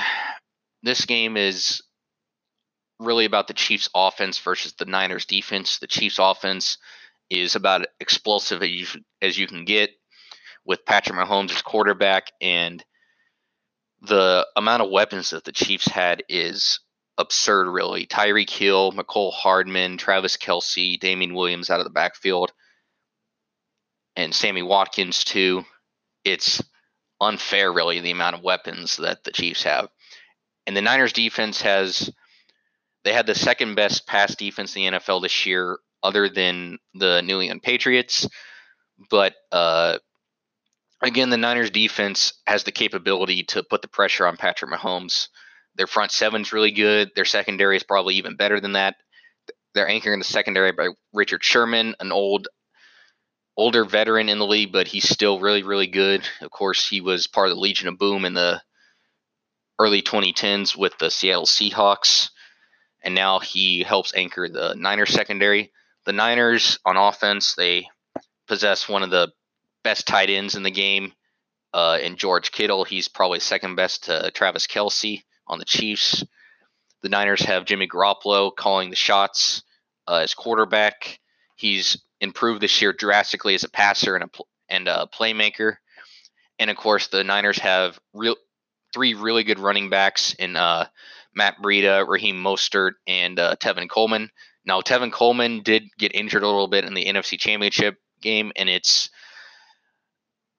this 0.83 1.05
game 1.05 1.37
is 1.37 1.81
really 2.99 3.25
about 3.25 3.47
the 3.47 3.53
Chiefs' 3.53 3.89
offense 3.93 4.39
versus 4.39 4.73
the 4.73 4.85
Niners' 4.85 5.25
defense. 5.25 5.79
The 5.79 5.87
Chiefs' 5.87 6.19
offense 6.19 6.77
is 7.29 7.55
about 7.55 7.87
explosive 7.99 8.63
as 8.63 8.69
you, 8.69 8.85
as 9.21 9.37
you 9.37 9.47
can 9.47 9.65
get 9.65 9.91
with 10.65 10.85
Patrick 10.85 11.17
Mahomes 11.17 11.51
as 11.51 11.61
quarterback, 11.61 12.31
and 12.41 12.83
the 14.01 14.45
amount 14.55 14.83
of 14.83 14.91
weapons 14.91 15.31
that 15.31 15.43
the 15.43 15.51
Chiefs 15.51 15.87
had 15.87 16.23
is 16.29 16.79
absurd, 17.17 17.67
really. 17.67 18.05
Tyreek 18.05 18.49
Hill, 18.49 18.91
Mecole 18.91 19.33
Hardman, 19.33 19.97
Travis 19.97 20.37
Kelce, 20.37 20.99
Damien 20.99 21.33
Williams 21.33 21.69
out 21.69 21.79
of 21.79 21.85
the 21.85 21.91
backfield 21.91 22.51
and 24.17 24.35
Sammy 24.35 24.63
Watkins 24.63 25.23
too. 25.23 25.63
It's 26.25 26.61
unfair, 27.21 27.71
really, 27.71 28.01
the 28.01 28.11
amount 28.11 28.35
of 28.35 28.43
weapons 28.43 28.97
that 28.97 29.23
the 29.23 29.31
Chiefs 29.31 29.63
have. 29.63 29.87
And 30.65 30.75
the 30.75 30.81
Niners 30.81 31.13
defense 31.13 31.61
has 31.61 32.11
they 33.05 33.13
had 33.13 33.27
the 33.27 33.35
second 33.35 33.75
best 33.75 34.05
pass 34.05 34.35
defense 34.35 34.75
in 34.75 34.81
the 34.81 34.99
NFL 34.99 35.21
this 35.21 35.45
year, 35.45 35.77
other 36.03 36.27
than 36.27 36.79
the 36.93 37.21
New 37.21 37.39
England 37.39 37.63
Patriots. 37.63 38.27
But 39.09 39.35
uh, 39.51 39.99
again, 41.01 41.29
the 41.29 41.37
Niners 41.37 41.69
defense 41.69 42.33
has 42.47 42.63
the 42.63 42.71
capability 42.71 43.43
to 43.43 43.63
put 43.63 43.81
the 43.81 43.87
pressure 43.87 44.27
on 44.27 44.35
Patrick 44.35 44.71
Mahomes. 44.71 45.29
Their 45.75 45.87
front 45.87 46.11
seven's 46.11 46.51
really 46.51 46.71
good. 46.71 47.11
Their 47.15 47.23
secondary 47.23 47.77
is 47.77 47.83
probably 47.83 48.15
even 48.15 48.35
better 48.35 48.59
than 48.59 48.73
that. 48.73 48.95
They're 49.75 49.87
anchoring 49.87 50.19
the 50.19 50.25
secondary 50.25 50.71
by 50.71 50.89
Richard 51.13 51.43
Sherman, 51.43 51.95
an 51.99 52.11
old 52.11 52.47
older 53.57 53.83
veteran 53.83 54.29
in 54.29 54.37
the 54.37 54.45
league, 54.45 54.71
but 54.71 54.87
he's 54.87 55.09
still 55.09 55.39
really, 55.39 55.63
really 55.63 55.87
good. 55.87 56.27
Of 56.41 56.51
course, 56.51 56.87
he 56.87 57.01
was 57.01 57.27
part 57.27 57.49
of 57.49 57.55
the 57.55 57.61
Legion 57.61 57.87
of 57.87 57.97
Boom 57.97 58.23
in 58.23 58.35
the 58.35 58.61
early 59.79 60.01
2010s 60.01 60.77
with 60.77 60.97
the 60.99 61.09
Seattle 61.09 61.45
Seahawks, 61.45 62.29
and 63.03 63.15
now 63.15 63.39
he 63.39 63.83
helps 63.83 64.13
anchor 64.15 64.47
the 64.47 64.75
Niners 64.75 65.09
secondary. 65.09 65.71
The 66.05 66.13
Niners 66.13 66.79
on 66.85 66.97
offense, 66.97 67.55
they 67.55 67.87
possess 68.47 68.87
one 68.87 69.03
of 69.03 69.09
the 69.09 69.31
best 69.83 70.07
tight 70.07 70.29
ends 70.29 70.55
in 70.55 70.63
the 70.63 70.71
game. 70.71 71.13
Uh, 71.73 71.99
in 72.01 72.15
George 72.15 72.51
Kittle, 72.51 72.85
he's 72.85 73.07
probably 73.07 73.39
second 73.39 73.75
best 73.75 74.05
to 74.05 74.31
Travis 74.33 74.67
Kelce 74.67 75.23
on 75.47 75.59
the 75.59 75.65
Chiefs. 75.65 76.23
The 77.01 77.09
Niners 77.09 77.41
have 77.41 77.65
Jimmy 77.65 77.87
Garoppolo 77.87 78.55
calling 78.55 78.89
the 78.89 78.95
shots 78.95 79.63
uh, 80.07 80.21
as 80.23 80.33
quarterback. 80.33 81.19
He's 81.55 81.97
improved 82.21 82.61
this 82.61 82.81
year 82.81 82.93
drastically 82.93 83.55
as 83.55 83.63
a 83.63 83.69
passer 83.69 84.15
and 84.15 84.23
a 84.23 84.29
and 84.69 84.87
a 84.87 85.07
playmaker. 85.13 85.77
And 86.59 86.69
of 86.69 86.77
course, 86.77 87.07
the 87.07 87.23
Niners 87.23 87.59
have 87.59 87.99
real 88.13 88.35
three 88.93 89.13
really 89.13 89.43
good 89.43 89.59
running 89.59 89.89
backs 89.89 90.33
in 90.33 90.55
uh, 90.55 90.87
Matt 91.35 91.61
Breida, 91.61 92.07
Raheem 92.07 92.41
Mostert, 92.41 92.93
and 93.05 93.39
uh, 93.39 93.55
Tevin 93.57 93.89
Coleman. 93.89 94.31
Now, 94.65 94.81
Tevin 94.81 95.11
Coleman 95.11 95.61
did 95.61 95.83
get 95.97 96.15
injured 96.15 96.43
a 96.43 96.47
little 96.47 96.67
bit 96.67 96.83
in 96.83 96.93
the 96.93 97.05
NFC 97.05 97.39
Championship 97.39 97.97
game, 98.21 98.51
and 98.55 98.69
it's 98.69 99.09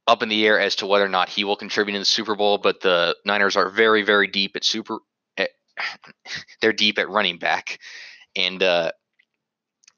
up 0.06 0.22
in 0.22 0.28
the 0.30 0.46
air 0.46 0.58
as 0.58 0.76
to 0.76 0.86
whether 0.86 1.04
or 1.04 1.10
not 1.10 1.28
he 1.28 1.44
will 1.44 1.56
contribute 1.56 1.94
in 1.94 2.00
the 2.00 2.06
Super 2.06 2.34
Bowl. 2.34 2.58
But 2.58 2.80
the 2.80 3.16
Niners 3.24 3.56
are 3.56 3.68
very, 3.68 4.02
very 4.02 4.28
deep 4.28 4.56
at 4.56 4.64
super. 4.64 4.98
At, 5.36 5.50
they're 6.62 6.72
deep 6.72 6.98
at 6.98 7.10
running 7.10 7.38
back, 7.38 7.78
and 8.36 8.62
uh, 8.62 8.92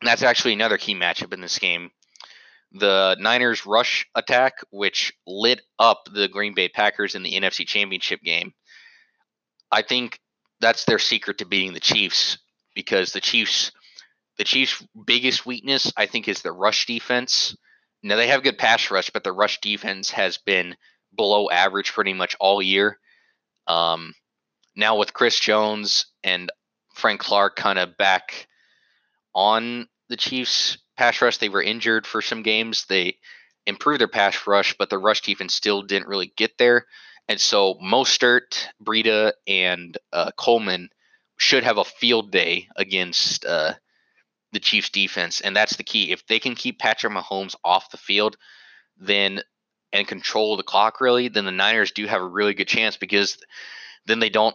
and 0.01 0.09
that's 0.09 0.23
actually 0.23 0.53
another 0.55 0.79
key 0.79 0.95
matchup 0.95 1.33
in 1.33 1.41
this 1.41 1.59
game. 1.59 1.91
The 2.73 3.17
Niners 3.19 3.67
rush 3.67 4.07
attack, 4.15 4.55
which 4.71 5.13
lit 5.27 5.61
up 5.79 6.09
the 6.13 6.29
Green 6.29 6.55
Bay 6.55 6.69
Packers 6.69 7.15
in 7.15 7.23
the 7.23 7.33
NFC 7.33 7.67
Championship 7.67 8.21
game. 8.23 8.53
I 9.73 9.83
think 9.83 10.21
that's 10.61 10.85
their 10.85 10.99
secret 10.99 11.39
to 11.39 11.47
beating 11.47 11.73
the 11.73 11.81
Chiefs 11.81 12.39
because 12.75 13.13
the 13.13 13.21
Chiefs 13.21 13.73
the 14.39 14.45
Chiefs' 14.45 14.83
biggest 15.07 15.45
weakness, 15.45 15.93
I 15.99 16.07
think, 16.07 16.27
is 16.27 16.41
the 16.41 16.53
rush 16.53 16.87
defense. 16.87 17.55
Now 18.03 18.17
they 18.17 18.29
have 18.29 18.43
good 18.43 18.57
pass 18.57 18.91
rush, 18.91 19.11
but 19.11 19.23
the 19.23 19.33
rush 19.33 19.61
defense 19.61 20.11
has 20.13 20.39
been 20.39 20.77
below 21.15 21.51
average 21.51 21.93
pretty 21.93 22.15
much 22.15 22.37
all 22.41 22.63
year. 22.63 22.99
Um, 23.67 24.15
now 24.75 24.97
with 24.97 25.13
Chris 25.13 25.39
Jones 25.39 26.07
and 26.25 26.51
Frank 26.95 27.21
Clark 27.21 27.57
kind 27.57 27.79
of 27.79 27.99
back 27.99 28.47
on 29.35 29.89
the 30.09 30.17
Chiefs 30.17 30.79
pass 30.97 31.21
rush. 31.23 31.39
They 31.39 31.49
were 31.49 31.63
injured 31.63 32.07
for 32.07 32.23
some 32.23 32.43
games. 32.43 32.87
They 32.87 33.17
improved 33.67 34.01
their 34.01 34.09
pass 34.09 34.47
rush, 34.47 34.75
but 34.79 34.91
the 34.91 34.99
rush 34.99 35.23
defense 35.23 35.55
still 35.55 35.83
didn't 35.83 36.09
really 36.09 36.33
get 36.37 36.59
there. 36.59 36.87
And 37.29 37.41
so 37.41 37.75
Mostert, 37.75 38.67
Breida, 38.83 39.33
and 39.47 39.97
uh, 40.13 40.33
Coleman 40.37 40.91
should 41.37 41.65
have 41.65 41.79
a 41.79 41.85
field 41.85 42.31
day 42.33 42.69
against 42.77 43.45
uh, 43.45 43.75
the 44.53 44.61
Chiefs 44.61 44.91
defense, 44.91 45.41
and 45.41 45.55
that's 45.55 45.77
the 45.77 45.85
key. 45.85 46.13
If 46.13 46.27
they 46.27 46.39
can 46.39 46.55
keep 46.55 46.79
Patrick 46.79 47.13
Mahomes 47.13 47.55
off 47.65 47.91
the 47.91 47.97
field, 47.97 48.37
then 48.99 49.43
and 49.93 50.07
control 50.07 50.57
the 50.57 50.63
clock 50.63 51.01
really, 51.01 51.29
then 51.29 51.45
the 51.45 51.51
Niners 51.51 51.93
do 51.93 52.07
have 52.07 52.21
a 52.21 52.27
really 52.27 52.55
good 52.55 52.69
chance 52.69 52.97
because 52.97 53.39
then 54.07 54.19
they 54.19 54.29
don't 54.29 54.55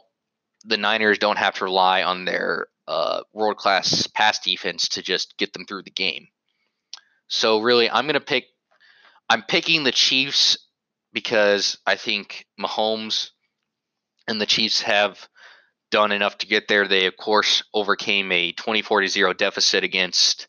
the 0.63 0.77
Niners 0.77 1.19
don't 1.19 1.37
have 1.37 1.55
to 1.55 1.65
rely 1.65 2.03
on 2.03 2.25
their 2.25 2.67
uh, 2.87 3.21
world 3.33 3.57
class 3.57 4.07
pass 4.07 4.39
defense 4.39 4.89
to 4.89 5.01
just 5.01 5.37
get 5.37 5.53
them 5.53 5.65
through 5.65 5.83
the 5.83 5.91
game. 5.91 6.27
So 7.27 7.59
really, 7.59 7.89
I'm 7.89 8.05
gonna 8.07 8.19
pick. 8.19 8.45
I'm 9.29 9.43
picking 9.43 9.83
the 9.83 9.91
Chiefs 9.91 10.57
because 11.11 11.77
I 11.85 11.95
think 11.95 12.45
Mahomes 12.59 13.31
and 14.27 14.39
the 14.39 14.45
Chiefs 14.45 14.81
have 14.81 15.27
done 15.89 16.11
enough 16.11 16.37
to 16.39 16.47
get 16.47 16.67
there. 16.67 16.87
They 16.87 17.05
of 17.07 17.17
course 17.17 17.63
overcame 17.73 18.31
a 18.31 18.51
24 18.51 19.01
to 19.01 19.07
0 19.07 19.33
deficit 19.33 19.83
against 19.83 20.47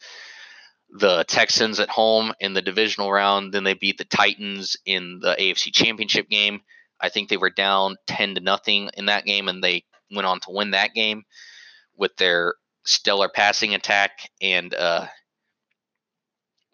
the 0.91 1.25
Texans 1.25 1.81
at 1.81 1.89
home 1.89 2.33
in 2.41 2.53
the 2.53 2.63
divisional 2.63 3.11
round. 3.11 3.53
Then 3.53 3.65
they 3.65 3.75
beat 3.75 3.99
the 3.99 4.05
Titans 4.05 4.77
in 4.85 5.21
the 5.21 5.35
AFC 5.39 5.73
Championship 5.73 6.29
game. 6.29 6.61
I 7.01 7.09
think 7.09 7.29
they 7.29 7.37
were 7.37 7.51
down 7.51 7.97
10 8.07 8.37
to 8.37 8.41
nothing 8.41 8.91
in 8.95 9.07
that 9.07 9.25
game 9.25 9.49
and 9.49 9.63
they 9.63 9.85
went 10.11 10.27
on 10.27 10.41
to 10.41 10.51
win 10.51 10.71
that 10.71 10.95
game 10.95 11.25
with 11.97 12.17
their 12.17 12.55
stellar 12.85 13.29
passing 13.29 13.75
attack. 13.75 14.31
And 14.41 14.75
uh, 14.75 15.07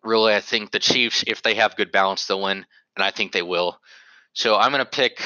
really, 0.02 0.34
I 0.34 0.40
think 0.40 0.70
the 0.70 0.78
Chiefs, 0.78 1.24
if 1.26 1.42
they 1.42 1.54
have 1.54 1.76
good 1.76 1.92
balance, 1.92 2.26
they'll 2.26 2.42
win, 2.42 2.66
and 2.96 3.04
I 3.04 3.10
think 3.10 3.32
they 3.32 3.42
will. 3.42 3.78
So 4.34 4.56
I'm 4.56 4.72
going 4.72 4.84
to 4.84 4.90
pick 4.90 5.20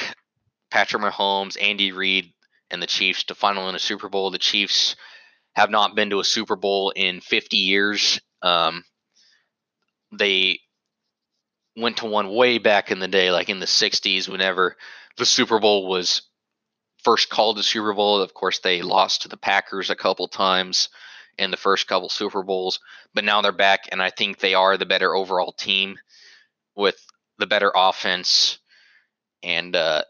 Patrick 0.71 1.03
Mahomes, 1.03 1.57
Andy 1.61 1.93
Reid, 1.93 2.33
and 2.71 2.83
the 2.83 2.87
Chiefs 2.87 3.25
to 3.25 3.35
final 3.35 3.69
in 3.69 3.75
a 3.75 3.81
Super 3.81 4.09
Bowl. 4.09 4.31
The 4.31 4.38
Chiefs 4.38 4.97
have 5.55 5.71
not 5.71 5.95
been 5.95 6.11
to 6.11 6.21
a 6.21 6.25
Super 6.25 6.57
Bowl 6.57 6.93
in 6.95 7.21
50 7.21 7.57
years. 7.57 8.21
Um, 8.43 8.85
they 10.12 10.61
went 11.76 11.99
to 11.99 12.07
one 12.07 12.35
way 12.35 12.59
back 12.59 12.91
in 12.91 12.99
the 12.99 13.09
day, 13.09 13.31
like 13.31 13.49
in 13.49 13.61
the 13.61 13.67
60s, 13.67 14.29
whenever 14.29 14.76
the 15.17 15.26
Super 15.26 15.59
Bowl 15.59 15.87
was 15.87 16.23
first 17.07 17.31
called 17.31 17.57
the 17.57 17.63
Super 17.63 17.95
Bowl. 17.95 18.21
Of 18.21 18.35
course, 18.35 18.59
they 18.59 18.83
lost 18.83 19.23
to 19.23 19.29
the 19.29 19.37
Packers 19.37 19.91
a 19.91 19.95
couple 19.95 20.27
times 20.27 20.89
in 21.39 21.53
the 21.53 21.57
first 21.57 21.87
couple 21.87 22.09
Super 22.09 22.43
Bowls, 22.43 22.81
but 23.15 23.23
now 23.23 23.41
they're 23.43 23.53
back, 23.53 23.85
and 23.93 24.03
I 24.03 24.11
think 24.11 24.41
they 24.41 24.55
are 24.55 24.77
the 24.77 24.87
better 24.87 25.15
overall 25.15 25.53
team 25.53 25.99
with 26.75 26.99
the 27.39 27.47
better 27.47 27.71
offense. 27.73 28.59
And 29.45 29.77
uh, 29.77 30.03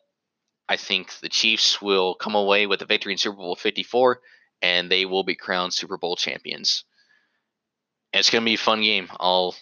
I 0.70 0.76
think 0.76 1.12
the 1.20 1.28
Chiefs 1.28 1.82
will 1.82 2.14
come 2.14 2.34
away 2.34 2.66
with 2.66 2.80
a 2.80 2.86
victory 2.86 3.12
in 3.12 3.18
Super 3.18 3.36
Bowl 3.36 3.56
54, 3.56 4.20
and 4.62 4.90
they 4.90 5.04
will 5.04 5.22
be 5.22 5.34
crowned 5.34 5.74
Super 5.74 5.98
Bowl 5.98 6.16
champions. 6.16 6.84
And 8.14 8.20
it's 8.20 8.30
going 8.30 8.42
to 8.42 8.48
be 8.48 8.54
a 8.54 8.58
fun 8.58 8.80
game. 8.80 9.10
I'll 9.20 9.54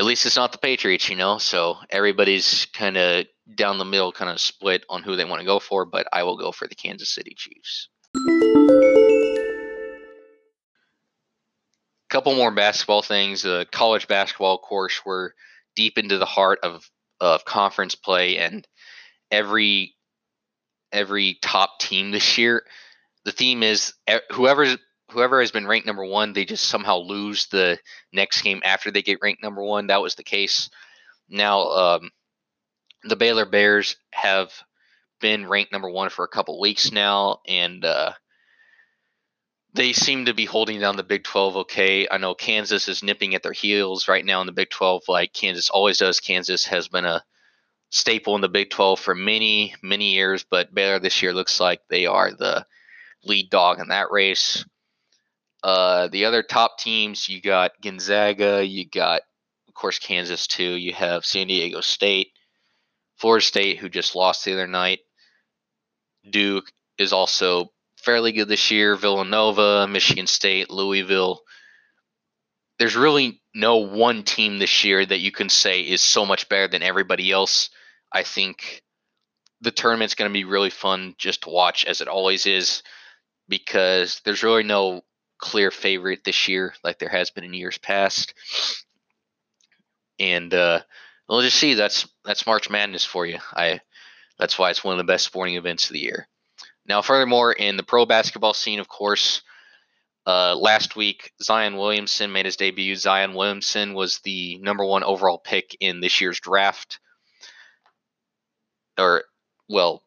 at 0.00 0.06
least 0.06 0.24
it's 0.24 0.36
not 0.36 0.50
the 0.50 0.56
Patriots, 0.56 1.10
you 1.10 1.16
know. 1.16 1.36
So 1.36 1.76
everybody's 1.90 2.64
kind 2.72 2.96
of 2.96 3.26
down 3.54 3.76
the 3.76 3.84
middle, 3.84 4.12
kind 4.12 4.30
of 4.30 4.40
split 4.40 4.82
on 4.88 5.02
who 5.02 5.14
they 5.14 5.26
want 5.26 5.40
to 5.40 5.46
go 5.46 5.58
for. 5.58 5.84
But 5.84 6.06
I 6.10 6.22
will 6.22 6.38
go 6.38 6.52
for 6.52 6.66
the 6.66 6.74
Kansas 6.74 7.10
City 7.10 7.36
Chiefs. 7.36 7.90
Couple 12.08 12.34
more 12.34 12.50
basketball 12.50 13.02
things. 13.02 13.42
The 13.42 13.66
college 13.70 14.08
basketball 14.08 14.56
course. 14.56 15.02
We're 15.04 15.32
deep 15.76 15.98
into 15.98 16.16
the 16.16 16.24
heart 16.24 16.60
of 16.62 16.88
of 17.20 17.44
conference 17.44 17.94
play 17.94 18.38
and 18.38 18.66
every 19.30 19.96
every 20.92 21.36
top 21.42 21.78
team 21.78 22.10
this 22.10 22.38
year. 22.38 22.64
The 23.26 23.32
theme 23.32 23.62
is 23.62 23.92
whoever 24.32 24.78
whoever 25.10 25.40
has 25.40 25.50
been 25.50 25.66
ranked 25.66 25.86
number 25.86 26.04
one, 26.04 26.32
they 26.32 26.44
just 26.44 26.68
somehow 26.68 26.98
lose 26.98 27.46
the 27.46 27.78
next 28.12 28.42
game 28.42 28.62
after 28.64 28.90
they 28.90 29.02
get 29.02 29.20
ranked 29.22 29.42
number 29.42 29.62
one. 29.62 29.88
That 29.88 30.02
was 30.02 30.14
the 30.14 30.22
case. 30.22 30.70
Now, 31.28 31.60
um, 31.60 32.10
the 33.04 33.16
Baylor 33.16 33.46
Bears 33.46 33.96
have 34.12 34.52
been 35.20 35.46
ranked 35.46 35.72
number 35.72 35.90
one 35.90 36.10
for 36.10 36.24
a 36.24 36.28
couple 36.28 36.60
weeks 36.60 36.92
now, 36.92 37.40
and 37.46 37.84
uh, 37.84 38.12
they 39.74 39.92
seem 39.92 40.24
to 40.24 40.34
be 40.34 40.44
holding 40.44 40.80
down 40.80 40.96
the 40.96 41.02
Big 41.02 41.24
12 41.24 41.56
okay. 41.58 42.08
I 42.10 42.18
know 42.18 42.34
Kansas 42.34 42.88
is 42.88 43.02
nipping 43.02 43.34
at 43.34 43.42
their 43.42 43.52
heels 43.52 44.08
right 44.08 44.24
now 44.24 44.40
in 44.40 44.46
the 44.46 44.52
Big 44.52 44.70
12, 44.70 45.02
like 45.08 45.32
Kansas 45.32 45.70
always 45.70 45.98
does. 45.98 46.20
Kansas 46.20 46.66
has 46.66 46.88
been 46.88 47.04
a 47.04 47.22
staple 47.90 48.34
in 48.34 48.40
the 48.40 48.48
Big 48.48 48.70
12 48.70 48.98
for 48.98 49.14
many, 49.14 49.74
many 49.82 50.14
years, 50.14 50.44
but 50.48 50.74
Baylor 50.74 50.98
this 50.98 51.22
year 51.22 51.32
looks 51.32 51.60
like 51.60 51.80
they 51.88 52.06
are 52.06 52.32
the 52.32 52.66
lead 53.24 53.50
dog 53.50 53.80
in 53.80 53.88
that 53.88 54.10
race. 54.10 54.64
Uh, 55.62 56.08
the 56.08 56.24
other 56.24 56.42
top 56.42 56.78
teams, 56.78 57.28
you 57.28 57.40
got 57.40 57.72
Gonzaga, 57.82 58.64
you 58.64 58.88
got, 58.88 59.22
of 59.68 59.74
course, 59.74 59.98
Kansas 59.98 60.46
too. 60.46 60.72
You 60.72 60.94
have 60.94 61.26
San 61.26 61.48
Diego 61.48 61.80
State, 61.80 62.28
Florida 63.16 63.44
State, 63.44 63.78
who 63.78 63.88
just 63.88 64.16
lost 64.16 64.44
the 64.44 64.54
other 64.54 64.66
night. 64.66 65.00
Duke 66.28 66.70
is 66.98 67.12
also 67.12 67.72
fairly 67.96 68.32
good 68.32 68.48
this 68.48 68.70
year. 68.70 68.96
Villanova, 68.96 69.86
Michigan 69.86 70.26
State, 70.26 70.70
Louisville. 70.70 71.40
There's 72.78 72.96
really 72.96 73.42
no 73.54 73.76
one 73.76 74.22
team 74.22 74.58
this 74.58 74.84
year 74.84 75.04
that 75.04 75.20
you 75.20 75.30
can 75.30 75.50
say 75.50 75.82
is 75.82 76.00
so 76.00 76.24
much 76.24 76.48
better 76.48 76.68
than 76.68 76.82
everybody 76.82 77.30
else. 77.30 77.68
I 78.12 78.22
think 78.22 78.82
the 79.60 79.70
tournament's 79.70 80.14
going 80.14 80.30
to 80.30 80.32
be 80.32 80.44
really 80.44 80.70
fun 80.70 81.14
just 81.18 81.42
to 81.42 81.50
watch, 81.50 81.84
as 81.84 82.00
it 82.00 82.08
always 82.08 82.46
is, 82.46 82.82
because 83.48 84.22
there's 84.24 84.42
really 84.42 84.62
no 84.62 85.02
clear 85.40 85.70
favorite 85.70 86.24
this 86.24 86.48
year 86.48 86.74
like 86.84 86.98
there 86.98 87.08
has 87.08 87.30
been 87.30 87.44
in 87.44 87.54
years 87.54 87.78
past. 87.78 88.34
And 90.18 90.52
uh, 90.52 90.80
we'll 91.28 91.42
just 91.42 91.58
see. 91.58 91.74
That's 91.74 92.08
that's 92.24 92.46
March 92.46 92.68
Madness 92.68 93.04
for 93.04 93.24
you. 93.24 93.38
I 93.54 93.80
that's 94.38 94.58
why 94.58 94.70
it's 94.70 94.84
one 94.84 94.94
of 94.94 94.98
the 94.98 95.10
best 95.10 95.24
sporting 95.24 95.56
events 95.56 95.88
of 95.88 95.94
the 95.94 96.00
year. 96.00 96.28
Now, 96.86 97.02
furthermore, 97.02 97.52
in 97.52 97.76
the 97.76 97.82
pro 97.82 98.06
basketball 98.06 98.54
scene, 98.54 98.80
of 98.80 98.88
course, 98.88 99.42
uh, 100.26 100.54
last 100.56 100.96
week 100.96 101.32
Zion 101.42 101.76
Williamson 101.76 102.32
made 102.32 102.46
his 102.46 102.56
debut. 102.56 102.96
Zion 102.96 103.34
Williamson 103.34 103.94
was 103.94 104.18
the 104.20 104.58
number 104.58 104.84
one 104.84 105.04
overall 105.04 105.38
pick 105.38 105.76
in 105.80 106.00
this 106.00 106.20
year's 106.20 106.40
draft, 106.40 106.98
or 108.98 109.24
well, 109.68 110.02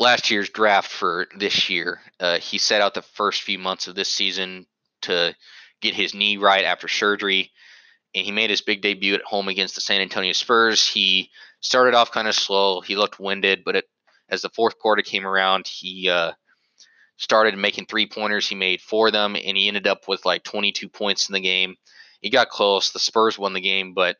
last 0.00 0.30
year's 0.30 0.48
draft 0.48 0.90
for 0.90 1.28
this 1.36 1.68
year. 1.68 2.00
Uh, 2.18 2.38
he 2.38 2.58
set 2.58 2.80
out 2.80 2.94
the 2.94 3.02
first 3.02 3.42
few 3.42 3.58
months 3.58 3.86
of 3.86 3.94
this 3.94 4.10
season 4.10 4.66
to 5.02 5.36
get 5.80 5.94
his 5.94 6.14
knee 6.14 6.38
right 6.38 6.64
after 6.64 6.88
surgery, 6.88 7.52
and 8.14 8.24
he 8.24 8.32
made 8.32 8.50
his 8.50 8.62
big 8.62 8.80
debut 8.80 9.14
at 9.14 9.22
home 9.22 9.48
against 9.48 9.74
the 9.74 9.80
San 9.80 10.00
Antonio 10.00 10.32
Spurs. 10.32 10.88
He 10.88 11.30
started 11.60 11.94
off 11.94 12.10
kind 12.10 12.26
of 12.26 12.34
slow. 12.34 12.80
He 12.80 12.96
looked 12.96 13.20
winded, 13.20 13.62
but 13.62 13.76
it, 13.76 13.84
as 14.30 14.42
the 14.42 14.48
fourth 14.48 14.78
quarter 14.78 15.02
came 15.02 15.26
around, 15.26 15.68
he 15.68 16.08
uh, 16.08 16.32
started 17.18 17.56
making 17.56 17.86
three 17.86 18.06
pointers. 18.06 18.48
He 18.48 18.54
made 18.54 18.80
four 18.80 19.08
of 19.08 19.12
them, 19.12 19.36
and 19.36 19.56
he 19.56 19.68
ended 19.68 19.86
up 19.86 20.08
with 20.08 20.24
like 20.24 20.42
22 20.44 20.88
points 20.88 21.28
in 21.28 21.34
the 21.34 21.40
game. 21.40 21.76
He 22.22 22.30
got 22.30 22.48
close. 22.48 22.90
The 22.90 22.98
Spurs 22.98 23.38
won 23.38 23.52
the 23.52 23.60
game, 23.60 23.92
but 23.92 24.16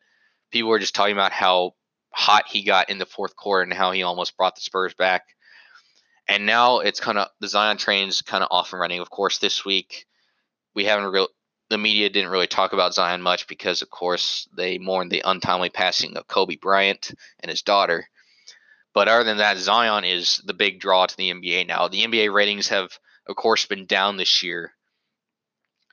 people 0.50 0.68
were 0.68 0.78
just 0.78 0.94
talking 0.94 1.14
about 1.14 1.32
how 1.32 1.72
hot 2.12 2.44
he 2.48 2.64
got 2.64 2.90
in 2.90 2.98
the 2.98 3.06
fourth 3.06 3.34
quarter 3.34 3.62
and 3.62 3.72
how 3.72 3.92
he 3.92 4.02
almost 4.02 4.36
brought 4.36 4.54
the 4.56 4.60
Spurs 4.60 4.94
back. 4.94 5.22
And 6.28 6.46
now 6.46 6.78
it's 6.78 7.00
kind 7.00 7.18
of 7.18 7.28
the 7.40 7.48
Zion 7.48 7.76
train's 7.76 8.22
kind 8.22 8.44
of 8.44 8.48
off 8.50 8.72
and 8.72 8.80
running. 8.80 9.00
Of 9.00 9.10
course, 9.10 9.38
this 9.38 9.64
week 9.64 10.06
we 10.74 10.84
haven't 10.84 11.12
real 11.12 11.28
the 11.70 11.78
media 11.78 12.10
didn't 12.10 12.30
really 12.30 12.48
talk 12.48 12.72
about 12.72 12.94
Zion 12.94 13.22
much 13.22 13.46
because, 13.46 13.80
of 13.80 13.90
course, 13.90 14.48
they 14.56 14.78
mourned 14.78 15.12
the 15.12 15.22
untimely 15.24 15.70
passing 15.70 16.16
of 16.16 16.26
Kobe 16.26 16.56
Bryant 16.56 17.12
and 17.38 17.48
his 17.48 17.62
daughter. 17.62 18.08
But 18.92 19.06
other 19.06 19.22
than 19.22 19.38
that, 19.38 19.56
Zion 19.56 20.04
is 20.04 20.42
the 20.44 20.52
big 20.52 20.80
draw 20.80 21.06
to 21.06 21.16
the 21.16 21.30
NBA 21.30 21.68
now. 21.68 21.86
The 21.86 22.02
NBA 22.02 22.34
ratings 22.34 22.68
have, 22.68 22.98
of 23.28 23.36
course, 23.36 23.66
been 23.66 23.86
down 23.86 24.16
this 24.16 24.42
year, 24.42 24.72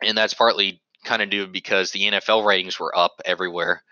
and 0.01 0.17
that's 0.17 0.33
partly 0.33 0.81
kind 1.03 1.21
of 1.21 1.29
due 1.29 1.45
because 1.45 1.91
the 1.91 2.09
NFL 2.09 2.43
ratings 2.43 2.79
were 2.79 2.97
up 2.97 3.21
everywhere. 3.23 3.83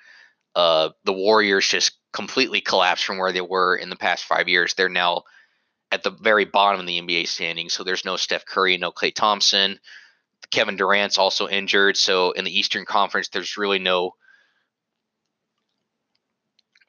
Uh, 0.55 0.89
the 1.03 1.13
Warriors 1.13 1.67
just 1.67 1.91
completely 2.13 2.61
collapsed 2.61 3.05
from 3.05 3.19
where 3.19 3.31
they 3.31 3.41
were 3.41 3.75
in 3.75 3.89
the 3.89 3.95
past 3.95 4.23
five 4.23 4.49
years. 4.49 4.73
They're 4.73 4.89
now 4.89 5.23
at 5.95 6.03
the 6.03 6.11
very 6.11 6.43
bottom 6.43 6.81
of 6.81 6.85
the 6.85 7.01
NBA 7.01 7.25
standings. 7.25 7.71
So 7.71 7.85
there's 7.85 8.03
no 8.03 8.17
Steph 8.17 8.45
Curry, 8.45 8.77
no 8.77 8.91
Klay 8.91 9.15
Thompson. 9.15 9.79
Kevin 10.51 10.75
Durant's 10.75 11.17
also 11.17 11.47
injured. 11.47 11.95
So 11.95 12.31
in 12.31 12.43
the 12.43 12.59
Eastern 12.59 12.83
Conference, 12.83 13.29
there's 13.29 13.55
really 13.55 13.79
no 13.79 14.11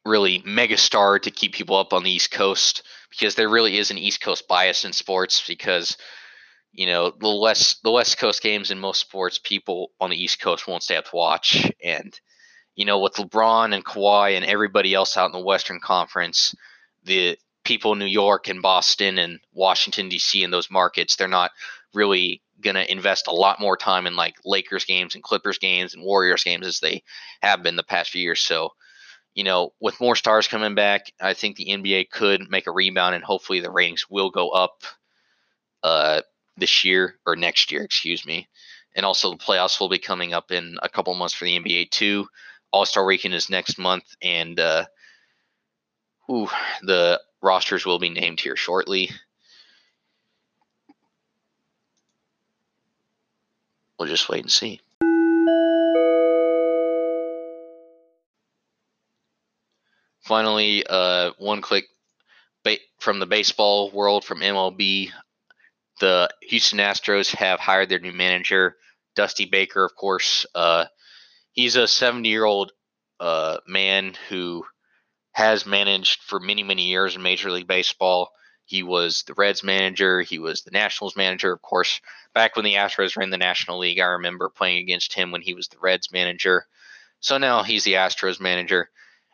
really 0.04 0.40
megastar 0.40 1.22
to 1.22 1.30
keep 1.30 1.54
people 1.54 1.76
up 1.76 1.92
on 1.92 2.02
the 2.02 2.10
East 2.10 2.32
Coast 2.32 2.82
because 3.10 3.36
there 3.36 3.48
really 3.48 3.78
is 3.78 3.92
an 3.92 3.98
East 3.98 4.20
Coast 4.20 4.48
bias 4.48 4.84
in 4.84 4.92
sports 4.92 5.42
because 5.46 5.96
you 6.72 6.86
know 6.86 7.12
the 7.12 7.36
west 7.36 7.84
the 7.84 7.92
West 7.92 8.18
Coast 8.18 8.42
games 8.42 8.72
in 8.72 8.80
most 8.80 9.00
sports, 9.00 9.38
people 9.38 9.92
on 10.00 10.10
the 10.10 10.20
East 10.20 10.40
Coast 10.40 10.66
won't 10.66 10.82
stay 10.82 10.96
up 10.96 11.04
to 11.06 11.16
watch. 11.16 11.70
And 11.82 12.18
you 12.74 12.84
know 12.84 12.98
with 12.98 13.14
LeBron 13.14 13.72
and 13.72 13.84
Kawhi 13.84 14.36
and 14.36 14.44
everybody 14.44 14.94
else 14.94 15.16
out 15.16 15.26
in 15.26 15.32
the 15.32 15.46
Western 15.46 15.78
Conference, 15.78 16.56
the 17.04 17.38
people 17.66 17.92
in 17.92 17.98
New 17.98 18.06
York 18.06 18.48
and 18.48 18.62
Boston 18.62 19.18
and 19.18 19.40
Washington 19.52 20.08
D.C. 20.08 20.42
in 20.42 20.50
those 20.50 20.70
markets, 20.70 21.16
they're 21.16 21.28
not 21.28 21.50
really 21.92 22.40
going 22.62 22.76
to 22.76 22.90
invest 22.90 23.26
a 23.26 23.34
lot 23.34 23.60
more 23.60 23.76
time 23.76 24.06
in 24.06 24.16
like 24.16 24.36
Lakers 24.44 24.84
games 24.84 25.14
and 25.14 25.24
Clippers 25.24 25.58
games 25.58 25.92
and 25.92 26.02
Warriors 26.02 26.44
games 26.44 26.66
as 26.66 26.80
they 26.80 27.02
have 27.42 27.62
been 27.62 27.76
the 27.76 27.82
past 27.82 28.10
few 28.10 28.22
years. 28.22 28.40
So, 28.40 28.70
you 29.34 29.44
know, 29.44 29.72
with 29.80 30.00
more 30.00 30.16
stars 30.16 30.48
coming 30.48 30.74
back, 30.74 31.12
I 31.20 31.34
think 31.34 31.56
the 31.56 31.66
NBA 31.66 32.10
could 32.10 32.48
make 32.48 32.66
a 32.66 32.72
rebound 32.72 33.14
and 33.14 33.24
hopefully 33.24 33.60
the 33.60 33.70
ratings 33.70 34.08
will 34.08 34.30
go 34.30 34.50
up 34.50 34.82
uh, 35.82 36.22
this 36.56 36.84
year 36.84 37.16
or 37.26 37.36
next 37.36 37.72
year, 37.72 37.82
excuse 37.82 38.24
me. 38.24 38.48
And 38.94 39.04
also 39.04 39.30
the 39.30 39.36
playoffs 39.36 39.78
will 39.78 39.90
be 39.90 39.98
coming 39.98 40.32
up 40.32 40.50
in 40.52 40.76
a 40.82 40.88
couple 40.88 41.12
months 41.14 41.34
for 41.34 41.44
the 41.44 41.58
NBA 41.58 41.90
too. 41.90 42.26
All 42.72 42.86
Star 42.86 43.04
Weekend 43.04 43.34
is 43.34 43.50
next 43.50 43.78
month, 43.78 44.04
and 44.22 44.58
uh, 44.58 44.86
ooh, 46.30 46.48
the 46.82 47.20
rosters 47.42 47.84
will 47.84 47.98
be 47.98 48.10
named 48.10 48.40
here 48.40 48.56
shortly. 48.56 49.10
We'll 53.98 54.08
just 54.08 54.28
wait 54.28 54.42
and 54.42 54.50
see. 54.50 54.80
Finally, 60.20 60.84
uh, 60.88 61.30
one 61.38 61.62
click 61.62 61.86
ba- 62.64 62.78
from 62.98 63.20
the 63.20 63.26
baseball 63.26 63.90
world 63.92 64.24
from 64.24 64.40
MLB. 64.40 65.10
The 66.00 66.28
Houston 66.42 66.80
Astros 66.80 67.34
have 67.36 67.60
hired 67.60 67.88
their 67.88 68.00
new 68.00 68.12
manager, 68.12 68.76
Dusty 69.14 69.46
Baker, 69.46 69.84
of 69.84 69.94
course. 69.94 70.44
Uh, 70.54 70.86
he's 71.52 71.76
a 71.76 71.86
70 71.86 72.28
year 72.28 72.44
old 72.44 72.72
uh, 73.20 73.58
man 73.66 74.14
who 74.28 74.66
has 75.36 75.66
managed 75.66 76.22
for 76.22 76.40
many, 76.40 76.62
many 76.62 76.84
years 76.84 77.14
in 77.14 77.20
Major 77.20 77.50
League 77.50 77.66
Baseball. 77.66 78.32
He 78.64 78.82
was 78.82 79.22
the 79.24 79.34
Reds 79.34 79.62
manager. 79.62 80.22
He 80.22 80.38
was 80.38 80.62
the 80.62 80.70
Nationals 80.70 81.14
manager. 81.14 81.52
Of 81.52 81.60
course, 81.60 82.00
back 82.32 82.56
when 82.56 82.64
the 82.64 82.76
Astros 82.76 83.14
were 83.14 83.22
in 83.22 83.28
the 83.28 83.36
National 83.36 83.78
League, 83.78 84.00
I 84.00 84.06
remember 84.06 84.48
playing 84.48 84.78
against 84.78 85.12
him 85.12 85.32
when 85.32 85.42
he 85.42 85.52
was 85.52 85.68
the 85.68 85.76
Reds 85.78 86.10
manager. 86.10 86.64
So 87.20 87.36
now 87.36 87.62
he's 87.62 87.84
the 87.84 87.92
Astros 87.92 88.40
manager. 88.40 88.88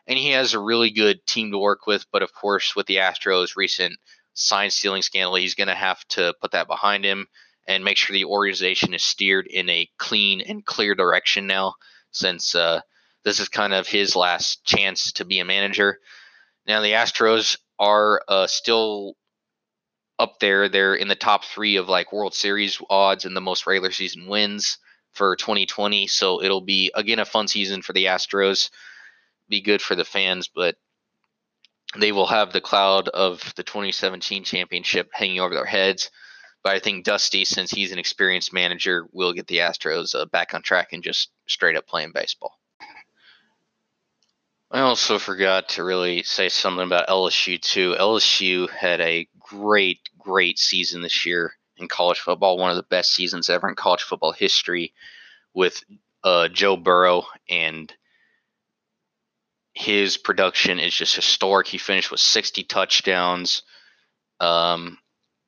And 0.05 0.19
he 0.19 0.31
has 0.31 0.53
a 0.53 0.59
really 0.59 0.91
good 0.91 1.25
team 1.25 1.53
to 1.53 1.57
work 1.57 1.87
with. 1.87 2.05
But 2.11 2.21
of 2.21 2.33
course, 2.33 2.75
with 2.75 2.85
the 2.87 2.97
Astros' 2.97 3.55
recent 3.55 3.95
sign 4.33 4.71
stealing 4.71 5.03
scandal, 5.03 5.35
he's 5.35 5.55
going 5.55 5.69
to 5.69 5.73
have 5.73 6.05
to 6.09 6.35
put 6.41 6.51
that 6.51 6.67
behind 6.67 7.05
him 7.05 7.27
and 7.65 7.81
make 7.81 7.95
sure 7.95 8.13
the 8.13 8.25
organization 8.25 8.93
is 8.93 9.03
steered 9.03 9.47
in 9.47 9.69
a 9.69 9.89
clean 9.97 10.41
and 10.41 10.65
clear 10.65 10.95
direction 10.95 11.47
now, 11.47 11.75
since 12.11 12.55
uh, 12.55 12.81
this 13.23 13.39
is 13.39 13.49
kind 13.49 13.73
of 13.73 13.87
his 13.87 14.15
last 14.15 14.63
chance 14.65 15.13
to 15.13 15.25
be 15.25 15.39
a 15.39 15.45
manager. 15.45 15.99
Now, 16.67 16.81
the 16.81 16.91
Astros 16.91 17.57
are 17.79 18.21
uh, 18.27 18.47
still 18.47 19.15
up 20.19 20.39
there. 20.39 20.69
They're 20.69 20.95
in 20.95 21.07
the 21.07 21.15
top 21.15 21.45
three 21.45 21.77
of 21.77 21.89
like 21.89 22.13
World 22.13 22.33
Series 22.33 22.79
odds 22.89 23.25
and 23.25 23.35
the 23.35 23.41
most 23.41 23.65
regular 23.67 23.91
season 23.91 24.27
wins 24.27 24.77
for 25.13 25.35
2020. 25.35 26.07
So 26.07 26.41
it'll 26.41 26.61
be, 26.61 26.91
again, 26.95 27.19
a 27.19 27.25
fun 27.25 27.47
season 27.47 27.81
for 27.81 27.93
the 27.93 28.05
Astros. 28.05 28.69
Be 29.49 29.61
good 29.61 29.81
for 29.81 29.95
the 29.95 30.05
fans, 30.05 30.47
but 30.47 30.75
they 31.97 32.11
will 32.11 32.27
have 32.27 32.51
the 32.51 32.61
cloud 32.61 33.09
of 33.09 33.53
the 33.55 33.63
2017 33.63 34.43
championship 34.43 35.09
hanging 35.13 35.39
over 35.39 35.53
their 35.53 35.65
heads. 35.65 36.09
But 36.63 36.75
I 36.75 36.79
think 36.79 37.03
Dusty, 37.03 37.43
since 37.43 37.71
he's 37.71 37.91
an 37.91 37.99
experienced 37.99 38.53
manager, 38.53 39.05
will 39.11 39.33
get 39.33 39.47
the 39.47 39.57
Astros 39.57 40.15
uh, 40.15 40.25
back 40.25 40.53
on 40.53 40.61
track 40.61 40.93
and 40.93 41.03
just 41.03 41.29
straight 41.45 41.75
up 41.75 41.87
playing 41.87 42.13
baseball. 42.13 42.57
I 44.73 44.79
also 44.79 45.19
forgot 45.19 45.69
to 45.69 45.83
really 45.83 46.23
say 46.23 46.49
something 46.49 46.83
about 46.83 47.07
LSU 47.07 47.61
too. 47.61 47.95
LSU 47.99 48.67
had 48.71 49.01
a 49.01 49.27
great, 49.39 50.09
great 50.17 50.57
season 50.57 51.03
this 51.03 51.27
year 51.27 51.53
in 51.77 51.87
college 51.87 52.19
football, 52.19 52.57
one 52.57 52.71
of 52.71 52.75
the 52.75 52.81
best 52.81 53.13
seasons 53.13 53.51
ever 53.51 53.69
in 53.69 53.75
college 53.75 54.01
football 54.01 54.31
history, 54.31 54.95
with 55.53 55.83
uh, 56.23 56.47
Joe 56.47 56.75
Burrow 56.75 57.27
and 57.47 57.93
his 59.73 60.17
production 60.17 60.79
is 60.79 60.95
just 60.95 61.15
historic. 61.15 61.67
He 61.67 61.77
finished 61.77 62.09
with 62.09 62.19
60 62.19 62.63
touchdowns. 62.63 63.61
Um, 64.39 64.97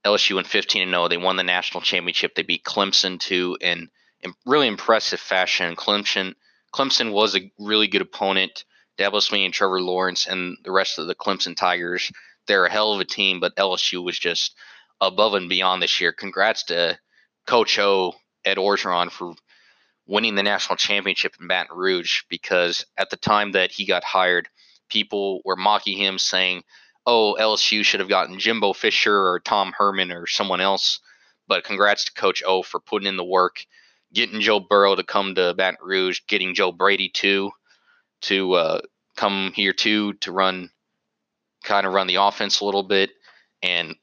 LSU 0.05 0.35
went 0.35 0.45
15 0.45 0.83
and 0.83 0.91
0. 0.91 1.07
They 1.07 1.17
won 1.17 1.35
the 1.35 1.43
national 1.43 1.81
championship. 1.81 2.35
They 2.35 2.43
beat 2.43 2.63
Clemson 2.63 3.19
too 3.19 3.57
in, 3.59 3.89
in 4.21 4.35
really 4.45 4.67
impressive 4.67 5.19
fashion. 5.19 5.75
Clemson 5.75 6.35
Clemson 6.71 7.11
was 7.11 7.35
a 7.35 7.51
really 7.57 7.87
good 7.87 8.03
opponent. 8.03 8.65
Dabo 8.97 9.15
Swinney 9.15 9.45
and 9.45 9.53
Trevor 9.53 9.81
Lawrence 9.81 10.25
and 10.25 10.57
the 10.63 10.71
rest 10.71 10.99
of 10.99 11.07
the 11.07 11.15
Clemson 11.15 11.55
Tigers, 11.55 12.11
they're 12.47 12.65
a 12.65 12.71
hell 12.71 12.93
of 12.93 13.01
a 13.01 13.05
team, 13.05 13.39
but 13.39 13.55
LSU 13.55 14.03
was 14.03 14.17
just 14.17 14.55
above 15.01 15.33
and 15.33 15.49
beyond 15.49 15.81
this 15.81 15.99
year. 15.99 16.13
Congrats 16.13 16.63
to 16.63 16.97
Coach 17.45 17.77
O, 17.79 18.13
Ed 18.45 18.57
Orgeron, 18.57 19.11
for 19.11 19.33
winning 20.07 20.35
the 20.35 20.43
national 20.43 20.77
championship 20.77 21.35
in 21.39 21.47
Baton 21.47 21.75
Rouge 21.75 22.21
because 22.29 22.85
at 22.97 23.09
the 23.09 23.17
time 23.17 23.51
that 23.53 23.71
he 23.71 23.85
got 23.85 24.03
hired, 24.03 24.47
people 24.87 25.41
were 25.43 25.55
mocking 25.55 25.97
him, 25.97 26.17
saying, 26.17 26.63
oh, 27.05 27.35
LSU 27.39 27.83
should 27.83 27.99
have 27.99 28.09
gotten 28.09 28.39
Jimbo 28.39 28.73
Fisher 28.73 29.15
or 29.15 29.39
Tom 29.39 29.73
Herman 29.77 30.11
or 30.11 30.27
someone 30.27 30.61
else. 30.61 30.99
But 31.47 31.63
congrats 31.63 32.05
to 32.05 32.13
Coach 32.13 32.41
O 32.45 32.63
for 32.63 32.79
putting 32.79 33.07
in 33.07 33.17
the 33.17 33.25
work, 33.25 33.65
getting 34.13 34.41
Joe 34.41 34.59
Burrow 34.59 34.95
to 34.95 35.03
come 35.03 35.35
to 35.35 35.53
Baton 35.53 35.77
Rouge, 35.81 36.21
getting 36.27 36.55
Joe 36.55 36.71
Brady 36.71 37.09
too 37.09 37.51
to 38.25 38.53
uh, 38.53 38.81
come 39.15 39.51
here 39.55 39.73
too 39.73 40.13
to 40.13 40.31
run, 40.31 40.69
kind 41.63 41.85
of 41.85 41.93
run 41.93 42.07
the 42.07 42.15
offense 42.15 42.59
a 42.59 42.65
little 42.65 42.83
bit. 42.83 43.11
And 43.61 43.95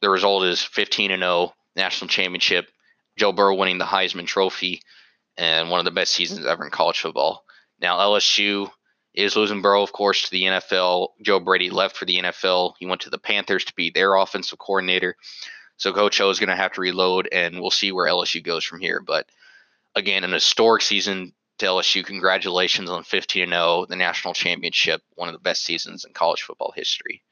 the 0.00 0.10
result 0.10 0.44
is 0.44 0.62
15 0.62 1.10
and 1.10 1.22
0 1.22 1.54
national 1.76 2.08
championship. 2.08 2.68
Joe 3.16 3.32
Burrow 3.32 3.54
winning 3.54 3.78
the 3.78 3.84
Heisman 3.84 4.26
Trophy 4.26 4.82
and 5.36 5.70
one 5.70 5.78
of 5.78 5.84
the 5.84 5.90
best 5.90 6.12
seasons 6.12 6.46
ever 6.46 6.64
in 6.64 6.70
college 6.70 7.00
football. 7.00 7.44
Now 7.80 7.98
LSU 7.98 8.70
is 9.14 9.36
losing 9.36 9.62
Burrow, 9.62 9.82
of 9.82 9.92
course, 9.92 10.24
to 10.24 10.30
the 10.30 10.44
NFL. 10.44 11.08
Joe 11.22 11.40
Brady 11.40 11.70
left 11.70 11.96
for 11.96 12.04
the 12.04 12.18
NFL. 12.18 12.74
He 12.78 12.86
went 12.86 13.02
to 13.02 13.10
the 13.10 13.18
Panthers 13.18 13.64
to 13.64 13.74
be 13.74 13.90
their 13.90 14.14
offensive 14.14 14.58
coordinator. 14.58 15.16
So 15.76 15.92
Coach 15.92 16.20
O 16.20 16.30
is 16.30 16.38
going 16.38 16.50
to 16.50 16.56
have 16.56 16.72
to 16.72 16.80
reload, 16.80 17.28
and 17.32 17.60
we'll 17.60 17.70
see 17.70 17.90
where 17.90 18.06
LSU 18.06 18.44
goes 18.44 18.64
from 18.64 18.80
here. 18.80 19.00
But 19.00 19.26
again, 19.94 20.24
an 20.24 20.32
historic 20.32 20.82
season 20.82 21.32
to 21.60 21.66
LSU. 21.66 22.04
Congratulations 22.04 22.90
on 22.90 23.04
15 23.04 23.48
0, 23.48 23.86
the 23.88 23.96
national 23.96 24.34
championship, 24.34 25.02
one 25.14 25.28
of 25.28 25.34
the 25.34 25.40
best 25.40 25.62
seasons 25.62 26.04
in 26.04 26.12
college 26.12 26.42
football 26.42 26.72
history. 26.74 27.22